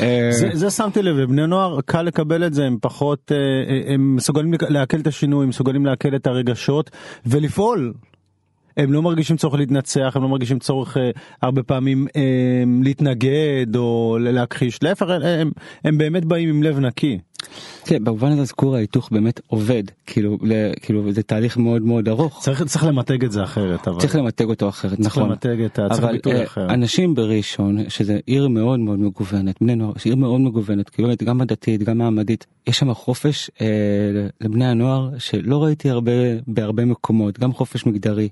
אה, 0.00 0.28
זה, 0.32 0.50
זה 0.52 0.70
שמתי 0.70 1.02
לב 1.02 1.16
לבני 1.16 1.46
נוער 1.46 1.80
קל 1.80 2.02
לקבל 2.02 2.46
את 2.46 2.54
זה 2.54 2.64
הם 2.64 2.76
פחות 2.80 3.32
אה, 3.32 3.92
הם 3.94 4.16
מסוגלים 4.16 4.54
לעכל 4.68 5.00
את 5.00 5.06
השינוי 5.06 5.42
הם 5.42 5.48
מסוגלים 5.48 5.86
לעכל 5.86 6.14
את 6.16 6.26
הרגשות 6.26 6.90
ולפעול. 7.26 7.92
הם 8.76 8.92
לא 8.92 9.02
מרגישים 9.02 9.36
צורך 9.36 9.54
להתנצח 9.54 10.12
הם 10.14 10.22
לא 10.22 10.28
מרגישים 10.28 10.58
צורך 10.58 10.96
אה, 10.96 11.10
הרבה 11.42 11.62
פעמים 11.62 12.06
אה, 12.16 12.22
להתנגד 12.82 13.76
או 13.76 14.16
להכחיש 14.20 14.82
להפך 14.82 15.06
הם, 15.84 15.98
באמת 15.98 16.24
באים 16.24 16.48
עם 16.48 16.62
לב 16.62 16.78
נקי. 16.78 17.18
כן, 17.84 18.04
במובן 18.04 18.38
הזה 18.38 18.52
כור 18.52 18.76
ההיתוך 18.76 19.08
באמת 19.12 19.40
עובד, 19.46 19.82
כאילו, 20.06 20.38
ל- 20.42 20.72
כאילו 20.82 21.12
זה 21.12 21.22
תהליך 21.22 21.56
מאוד 21.56 21.82
מאוד 21.82 22.08
ארוך. 22.08 22.40
צריך 22.42 22.62
צריך 22.62 22.84
למתג 22.84 23.24
את 23.24 23.32
זה 23.32 23.44
אחרת 23.44 23.88
אבל 23.88 24.00
צריך 24.00 24.16
למתג 24.16 24.44
אותו 24.44 24.68
אחרת, 24.68 24.92
צריך 25.00 25.06
נכון. 25.18 25.28
למתג 25.30 25.60
את 25.60 25.74
צריך 25.88 26.04
אבל 26.04 26.12
ביטוי 26.12 26.32
אה, 26.32 26.44
אחר. 26.44 26.70
אנשים 26.70 27.14
בראשון, 27.14 27.90
שזה 27.90 28.18
עיר 28.26 28.48
מאוד 28.48 28.80
מאוד 28.80 28.98
מגוונת, 28.98 29.56
בני 29.60 29.74
נוער, 29.74 29.92
עיר 30.04 30.16
מאוד 30.16 30.40
מגוונת, 30.40 30.88
כאילו 30.88 31.08
גם 31.24 31.40
הדתית, 31.40 31.82
גם 31.82 32.00
העמדית, 32.00 32.46
יש 32.66 32.78
שם 32.78 32.94
חופש 32.94 33.50
אה, 33.60 33.66
לבני 34.40 34.66
הנוער 34.66 35.10
שלא 35.18 35.64
ראיתי 35.64 35.90
הרבה 35.90 36.12
בהרבה 36.46 36.84
מקומות, 36.84 37.38
גם 37.38 37.52
חופש 37.52 37.86
מגדרי. 37.86 38.28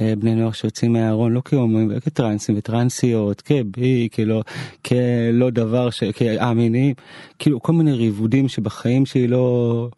אה, 0.00 0.16
בני 0.16 0.34
נוער 0.34 0.52
שיוצאים 0.52 0.92
מהארון 0.92 1.32
לא 1.32 1.42
כהומואים, 1.44 1.90
אלא 1.90 2.00
כטרנסים 2.00 2.54
וטרנסיות, 2.58 3.40
כבי, 3.40 4.08
כאילו, 4.12 4.42
כלא 4.84 5.50
דבר, 5.50 5.90
ש... 5.90 6.04
כאמינים, 6.04 6.94
כאילו 7.38 7.62
כל 7.62 7.72
מיני 7.72 7.92
ריבודים 7.92 8.48
שבחיים 8.48 9.06
שלי 9.06 9.28
לא 9.28 9.88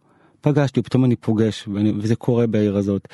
פגשתי, 0.40 0.82
פתאום 0.82 1.04
אני 1.04 1.16
פוגש, 1.16 1.68
ואני, 1.74 1.92
וזה 1.98 2.16
קורה 2.16 2.46
בעיר 2.46 2.76
הזאת. 2.76 3.08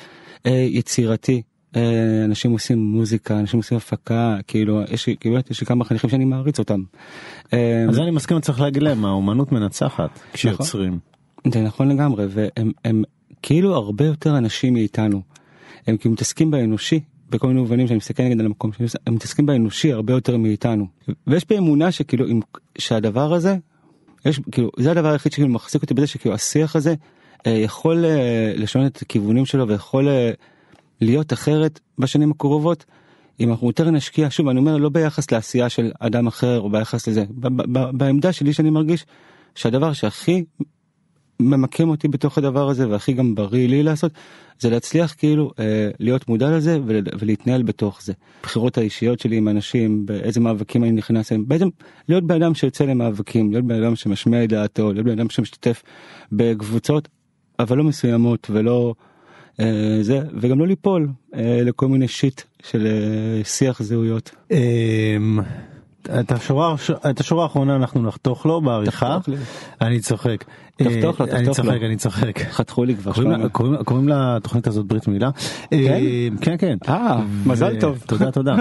אה, 0.45 0.51
יצירתי, 0.69 1.41
אה, 1.75 2.25
אנשים 2.25 2.51
עושים 2.51 2.79
מוזיקה, 2.79 3.39
אנשים 3.39 3.59
עושים 3.59 3.77
הפקה, 3.77 4.37
כאילו, 4.47 4.81
יש 4.91 5.07
לי, 5.07 5.15
כאילו, 5.19 5.37
יש 5.49 5.61
לי 5.61 5.67
כמה 5.67 5.85
חניכים 5.85 6.09
שאני 6.09 6.25
מעריץ 6.25 6.59
אותם. 6.59 6.81
אה, 7.53 7.85
אז 7.89 7.99
אני 7.99 8.11
מסכים 8.11 8.39
צריך 8.39 8.61
להגיד 8.61 8.83
להם 8.83 9.05
האומנות 9.05 9.51
מנצחת 9.51 10.19
כשיוצרים. 10.33 10.99
זה 11.47 11.61
נכון 11.61 11.89
לגמרי, 11.89 12.25
והם 12.29 12.71
הם 12.85 13.03
כאילו 13.41 13.75
הרבה 13.75 14.05
יותר 14.05 14.37
אנשים 14.37 14.73
מאיתנו. 14.73 15.21
הם 15.87 15.97
כאילו 15.97 16.13
מתעסקים 16.13 16.51
באנושי, 16.51 16.99
בכל 17.29 17.47
מיני 17.47 17.59
מובנים 17.59 17.87
שאני 17.87 17.97
מסתכל 17.97 18.23
נגד 18.23 18.39
על 18.39 18.45
המקום, 18.45 18.71
הם 19.07 19.15
מתעסקים 19.15 19.45
באנושי 19.45 19.93
הרבה 19.93 20.13
יותר 20.13 20.37
מאיתנו. 20.37 20.87
ויש 21.27 21.47
בי 21.47 21.57
אמונה 21.57 21.91
שכאילו, 21.91 22.25
אם, 22.27 22.39
שהדבר 22.77 23.33
הזה, 23.33 23.57
יש, 24.25 24.39
כאילו, 24.51 24.71
זה 24.77 24.91
הדבר 24.91 25.11
היחיד 25.11 25.31
שכאילו 25.31 25.49
מחזיק 25.49 25.81
אותי 25.81 25.93
בזה 25.93 26.07
שכאילו 26.07 26.35
השיח 26.35 26.75
הזה 26.75 26.93
אה, 27.47 27.51
יכול 27.51 28.05
אה, 28.05 28.53
לשנות 28.55 28.87
את 28.97 29.01
הכיוונים 29.01 29.45
שלו 29.45 29.67
ויכול 29.67 30.07
אה, 30.07 30.31
להיות 31.01 31.33
אחרת 31.33 31.79
בשנים 31.97 32.31
הקרובות. 32.31 32.85
אם 33.39 33.49
אנחנו 33.49 33.67
יותר 33.67 33.91
נשקיע, 33.91 34.27
שוב 34.29 34.47
אני 34.47 34.59
אומר 34.59 34.77
לא 34.77 34.89
ביחס 34.89 35.31
לעשייה 35.31 35.69
של 35.69 35.91
אדם 35.99 36.27
אחר 36.27 36.59
או 36.59 36.69
ביחס 36.69 37.07
לזה, 37.07 37.23
ב- 37.29 37.47
ב- 37.47 37.77
ב- 37.79 37.97
בעמדה 37.97 38.33
שלי 38.33 38.53
שאני 38.53 38.69
מרגיש 38.69 39.05
שהדבר 39.55 39.93
שהכי 39.93 40.43
ממקם 41.39 41.89
אותי 41.89 42.07
בתוך 42.07 42.37
הדבר 42.37 42.69
הזה 42.69 42.89
והכי 42.89 43.13
גם 43.13 43.35
בריא 43.35 43.67
לי 43.67 43.83
לעשות 43.83 44.11
זה 44.59 44.69
להצליח 44.69 45.15
כאילו 45.17 45.51
אה, 45.59 45.89
להיות 45.99 46.27
מודע 46.29 46.51
לזה 46.51 46.79
ול, 46.85 47.01
ולהתנהל 47.19 47.63
בתוך 47.63 48.01
זה. 48.03 48.13
בחירות 48.43 48.77
האישיות 48.77 49.19
שלי 49.19 49.37
עם 49.37 49.47
אנשים 49.47 50.05
באיזה 50.05 50.39
מאבקים 50.39 50.83
אני 50.83 50.91
נכנס 50.91 51.31
אליהם 51.31 51.47
בעצם 51.47 51.67
להיות 52.09 52.23
בן 52.23 52.43
אדם 52.43 52.55
שיוצא 52.55 52.85
למאבקים 52.85 53.51
להיות 53.51 53.65
בן 53.65 53.83
אדם 53.83 53.95
שמשמיע 53.95 54.43
את 54.43 54.49
דעתו 54.49 54.93
להיות 54.93 55.05
בן 55.05 55.11
אדם 55.11 55.29
שמשתתף 55.29 55.83
בקבוצות 56.31 57.07
אבל 57.59 57.77
לא 57.77 57.83
מסוימות 57.83 58.47
ולא 58.49 58.93
אה, 59.59 59.97
זה 60.01 60.21
וגם 60.41 60.59
לא 60.59 60.67
ליפול 60.67 61.07
אה, 61.35 61.59
לכל 61.63 61.87
מיני 61.87 62.07
שיט 62.07 62.41
של 62.63 62.87
אה, 62.87 63.43
שיח 63.43 63.81
זהויות. 63.81 64.31
אמ, 64.51 65.39
את 66.19 66.31
השורה 66.31 66.75
את 67.09 67.19
השורה 67.19 67.43
האחרונה 67.43 67.75
אנחנו 67.75 68.01
נחתוך 68.01 68.45
לו 68.45 68.61
בעריכה. 68.61 69.17
אני 69.81 69.99
צוחק 69.99 70.43
תחתוך 70.75 71.19
לו, 71.19 71.27
אה, 71.27 71.31
אני 71.31 71.45
תחתוך 71.45 71.65
לו. 71.65 71.71
צוחק 71.71 71.83
אני 71.83 71.95
צוחק 71.95 72.39
חתכו 72.51 72.83
לי 72.83 72.95
כבר. 72.95 73.11
קוראים 73.85 74.09
לתוכנית 74.09 74.67
הזאת 74.67 74.85
ברית 74.85 75.07
מילה 75.07 75.29
אמ, 75.71 75.77
כן 76.41 76.55
כן 76.57 76.77
אה, 76.89 77.21
מזל 77.45 77.79
טוב. 77.79 78.03
תודה 78.07 78.31
תודה. 78.31 78.55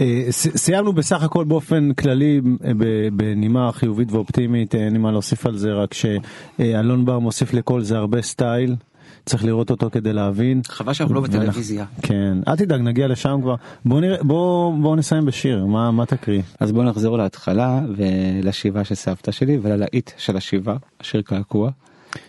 אה, 0.00 0.26
סיימנו 0.30 0.92
בסך 0.92 1.22
הכל 1.22 1.44
באופן 1.44 1.92
כללי 1.92 2.40
אה, 2.64 2.70
בנימה 3.12 3.72
חיובית 3.72 4.12
ואופטימית 4.12 4.74
אה, 4.74 4.80
אין 4.80 4.92
לי 4.92 4.98
מה 4.98 5.12
להוסיף 5.12 5.46
על 5.46 5.56
זה 5.56 5.72
רק 5.72 5.94
שאלון 5.94 7.04
בר 7.04 7.18
מוסיף 7.18 7.54
לכל 7.54 7.80
זה 7.80 7.96
הרבה 7.96 8.22
סטייל 8.22 8.76
צריך 9.24 9.44
לראות 9.44 9.70
אותו 9.70 9.90
כדי 9.92 10.12
להבין. 10.12 10.60
חבל 10.68 10.92
שאנחנו 10.92 11.14
לא 11.14 11.20
בטלוויזיה. 11.20 11.84
כן 12.02 12.38
אל 12.48 12.56
תדאג 12.56 12.80
נגיע 12.80 13.08
לשם 13.08 13.38
כבר 13.42 13.54
בוא 13.84 14.00
נראה 14.00 14.22
בוא 14.22 14.74
בוא 14.82 14.96
נסיים 14.96 15.24
בשיר 15.24 15.66
מה 15.66 15.90
מה 15.90 16.06
תקריא. 16.06 16.42
אז 16.60 16.72
בוא 16.72 16.84
נחזור 16.84 17.18
להתחלה 17.18 17.80
ולשיבה 17.96 18.84
של 18.84 18.94
סבתא 18.94 19.30
שלי 19.30 19.58
וללהיט 19.62 20.10
של 20.16 20.36
השיבה, 20.36 20.76
השיר 21.00 21.22
קעקוע. 21.22 21.70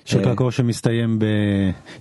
שיר 0.05 0.19
אה, 0.19 0.25
קעקוע 0.25 0.51
שמסתיים 0.51 1.19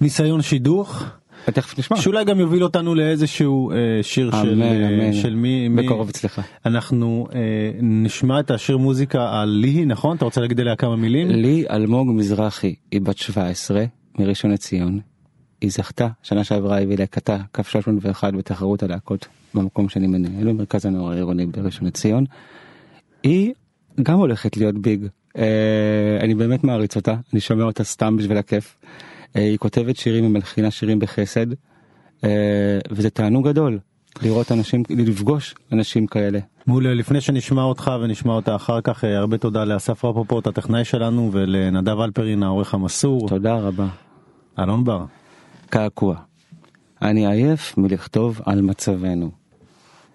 בניסיון 0.00 0.42
שידוך 0.42 1.04
תכף 1.52 1.78
נשמע. 1.78 1.96
שאולי 1.96 2.24
גם 2.24 2.40
יוביל 2.40 2.64
אותנו 2.64 2.94
לאיזשהו 2.94 3.70
אה, 3.70 3.76
שיר 4.02 4.30
של 4.30 4.52
אמן, 4.52 4.62
אה, 4.62 4.88
אמן. 4.88 5.12
של 5.12 5.34
מי 5.34 5.68
מי 5.68 5.82
בקרוב 5.82 6.08
אצלך. 6.08 6.40
אנחנו 6.66 7.26
אה, 7.34 7.40
נשמע 7.82 8.40
את 8.40 8.50
השיר 8.50 8.78
מוזיקה 8.78 9.40
על 9.40 9.48
ליהי 9.48 9.84
נכון 9.84 10.16
אתה 10.16 10.24
רוצה 10.24 10.40
להגיד 10.40 10.60
עליה 10.60 10.76
כמה 10.76 10.96
מילים 10.96 11.28
לי 11.30 11.64
אלמוג 11.70 12.08
מזרחי 12.12 12.74
היא 12.90 13.00
בת 13.00 13.18
17 13.18 13.84
מראשון 14.18 14.50
לציון. 14.50 15.00
היא 15.60 15.70
זכתה 15.70 16.08
שנה 16.22 16.44
שעברה 16.44 16.80
הביא 16.80 16.96
להקתה 16.98 17.38
קו 17.52 17.64
301 17.64 18.34
בתחרות 18.34 18.82
הלהקות 18.82 19.26
במקום 19.54 19.88
שאני 19.88 20.06
מנהל 20.06 20.48
במרכז 20.48 20.86
הנוער 20.86 21.12
העירוני 21.12 21.46
בראשון 21.46 21.86
לציון. 21.86 22.24
היא 23.22 23.52
גם 24.02 24.18
הולכת 24.18 24.56
להיות 24.56 24.78
ביג. 24.78 25.06
אה, 25.38 26.18
אני 26.20 26.34
באמת 26.34 26.64
מעריץ 26.64 26.96
אותה 26.96 27.14
אני 27.32 27.40
שומע 27.40 27.64
אותה 27.64 27.84
סתם 27.84 28.16
בשביל 28.16 28.38
הכיף. 28.38 28.76
אה, 29.36 29.42
היא 29.42 29.58
כותבת 29.58 29.96
שירים 29.96 30.26
ומלחינה 30.26 30.70
שירים 30.70 30.98
בחסד, 30.98 31.46
אה, 32.24 32.78
וזה 32.90 33.10
תענוג 33.10 33.48
גדול 33.48 33.78
לראות 34.22 34.52
אנשים, 34.52 34.82
לפגוש 34.90 35.54
אנשים 35.72 36.06
כאלה. 36.06 36.38
מעולה, 36.66 36.94
לפני 36.94 37.20
שנשמע 37.20 37.62
אותך 37.62 37.90
ונשמע 38.02 38.32
אותה 38.32 38.56
אחר 38.56 38.80
כך, 38.80 39.04
אה, 39.04 39.18
הרבה 39.18 39.38
תודה 39.38 39.64
לאסף 39.64 40.04
רפופורט 40.04 40.46
הטכנאי 40.46 40.84
שלנו 40.84 41.30
ולנדב 41.32 42.00
אלפרין 42.00 42.42
העורך 42.42 42.74
המסור. 42.74 43.28
תודה 43.28 43.54
רבה. 43.54 43.86
אלון 44.58 44.84
בר. 44.84 45.04
קעקוע. 45.70 46.16
אני 47.02 47.26
עייף 47.26 47.78
מלכתוב 47.78 48.40
על 48.44 48.62
מצבנו. 48.62 49.30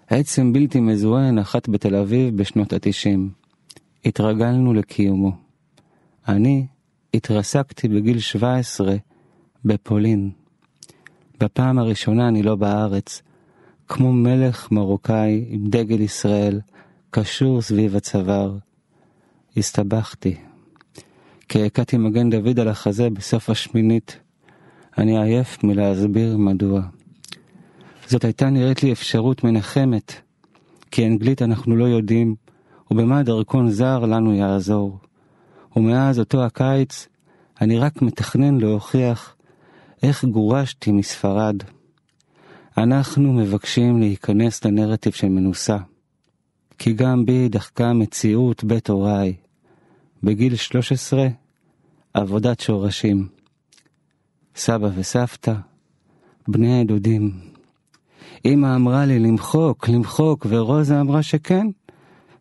עצם 0.08 0.52
בלתי 0.52 0.80
מזוהה 0.80 1.30
נחת 1.30 1.68
בתל 1.68 1.96
אביב 1.96 2.36
בשנות 2.36 2.72
התשעים. 2.72 3.30
התרגלנו 4.04 4.74
לקיומו. 4.74 5.32
אני 6.28 6.66
התרסקתי 7.14 7.88
בגיל 7.88 8.18
17 8.18 8.96
בפולין. 9.64 10.30
בפעם 11.40 11.78
הראשונה 11.78 12.28
אני 12.28 12.42
לא 12.42 12.56
בארץ, 12.56 13.22
כמו 13.88 14.12
מלך 14.12 14.72
מרוקאי 14.72 15.44
עם 15.48 15.66
דגל 15.66 16.00
ישראל, 16.00 16.60
קשור 17.10 17.62
סביב 17.62 17.96
הצוואר. 17.96 18.56
הסתבכתי. 19.56 20.36
כי 21.48 21.64
הכיתי 21.64 21.96
מגן 21.96 22.30
דוד 22.30 22.60
על 22.60 22.68
החזה 22.68 23.10
בסוף 23.10 23.50
השמינית. 23.50 24.18
אני 24.98 25.22
עייף 25.22 25.64
מלהסביר 25.64 26.36
מדוע. 26.36 26.82
זאת 28.06 28.24
הייתה 28.24 28.50
נראית 28.50 28.82
לי 28.82 28.92
אפשרות 28.92 29.44
מנחמת, 29.44 30.14
כי 30.90 31.06
אנגלית 31.06 31.42
אנחנו 31.42 31.76
לא 31.76 31.84
יודעים, 31.84 32.34
ובמה 32.90 33.22
דרכון 33.22 33.70
זר 33.70 33.98
לנו 33.98 34.34
יעזור. 34.34 34.98
ומאז 35.76 36.18
אותו 36.18 36.44
הקיץ, 36.44 37.08
אני 37.60 37.78
רק 37.78 38.02
מתכנן 38.02 38.58
להוכיח 38.58 39.36
איך 40.02 40.24
גורשתי 40.24 40.92
מספרד. 40.92 41.56
אנחנו 42.78 43.32
מבקשים 43.32 44.00
להיכנס 44.00 44.64
לנרטיב 44.64 45.12
של 45.12 45.28
מנוסה, 45.28 45.76
כי 46.78 46.92
גם 46.92 47.24
בי 47.26 47.48
דחקה 47.48 47.92
מציאות 47.92 48.64
בית 48.64 48.90
הוריי. 48.90 49.34
בגיל 50.22 50.56
13, 50.56 51.28
עבודת 52.14 52.60
שורשים. 52.60 53.39
סבא 54.56 54.88
וסבתא, 54.94 55.54
בני 56.48 56.84
דודים. 56.84 57.30
אמא 58.44 58.76
אמרה 58.76 59.06
לי 59.06 59.18
למחוק, 59.18 59.88
למחוק, 59.88 60.46
ורוזה 60.48 61.00
אמרה 61.00 61.22
שכן, 61.22 61.66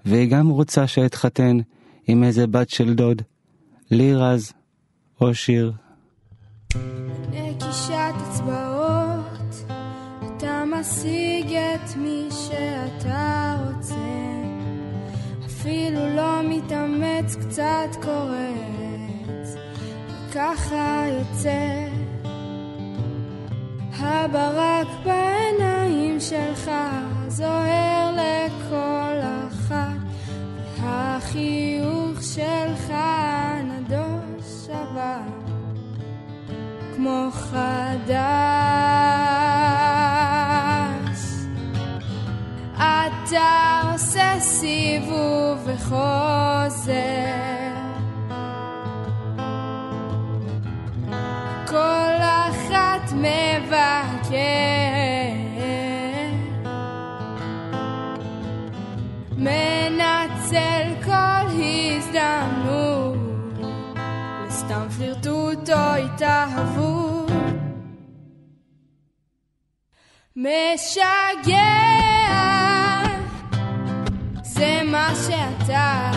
והיא 0.06 0.32
גם 0.32 0.50
רוצה 0.50 0.88
שאתחתן 0.88 1.58
עם 2.08 2.24
איזה 2.24 2.48
בת 2.48 2.70
של 2.70 2.94
דוד, 2.94 3.22
לירז 3.92 4.54
או 5.22 5.34
שיר. 5.34 5.74
נקישת 7.32 8.14
אצבעות, 8.30 9.72
אתה 10.28 10.64
משיג 10.80 11.54
את 11.54 11.96
מי 11.98 12.28
שאתה 12.32 13.56
רוצה, 13.68 13.96
אפילו 15.46 16.16
לא 16.16 16.42
מתאמץ, 16.50 17.36
קצת 17.36 17.96
קורץ, 18.02 19.56
וככה 20.30 21.06
יוצא. 21.10 21.99
הברק 23.99 24.87
בעיניים 25.05 25.48
התאהבות. 66.50 67.32
משגע, 70.36 71.64
זה 74.44 74.82
מה 74.86 75.12
שאתה. 75.28 76.12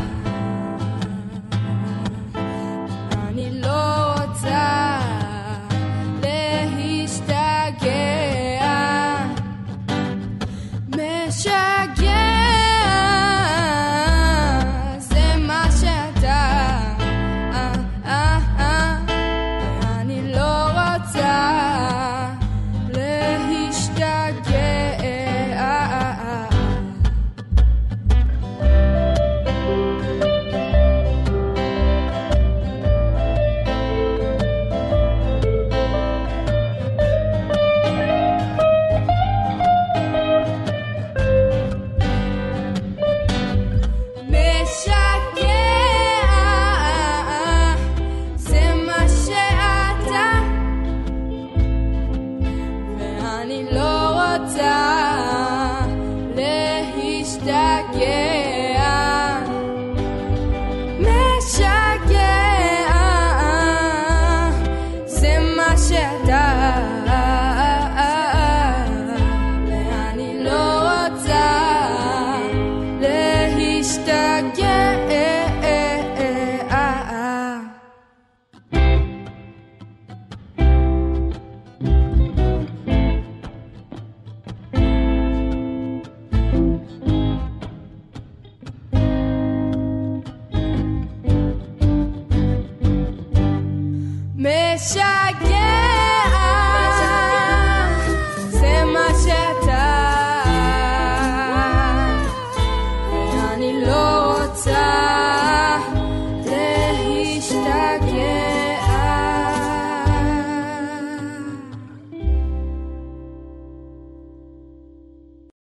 אני 3.14 3.60
לא 3.60 4.12
רוצה 4.12 4.91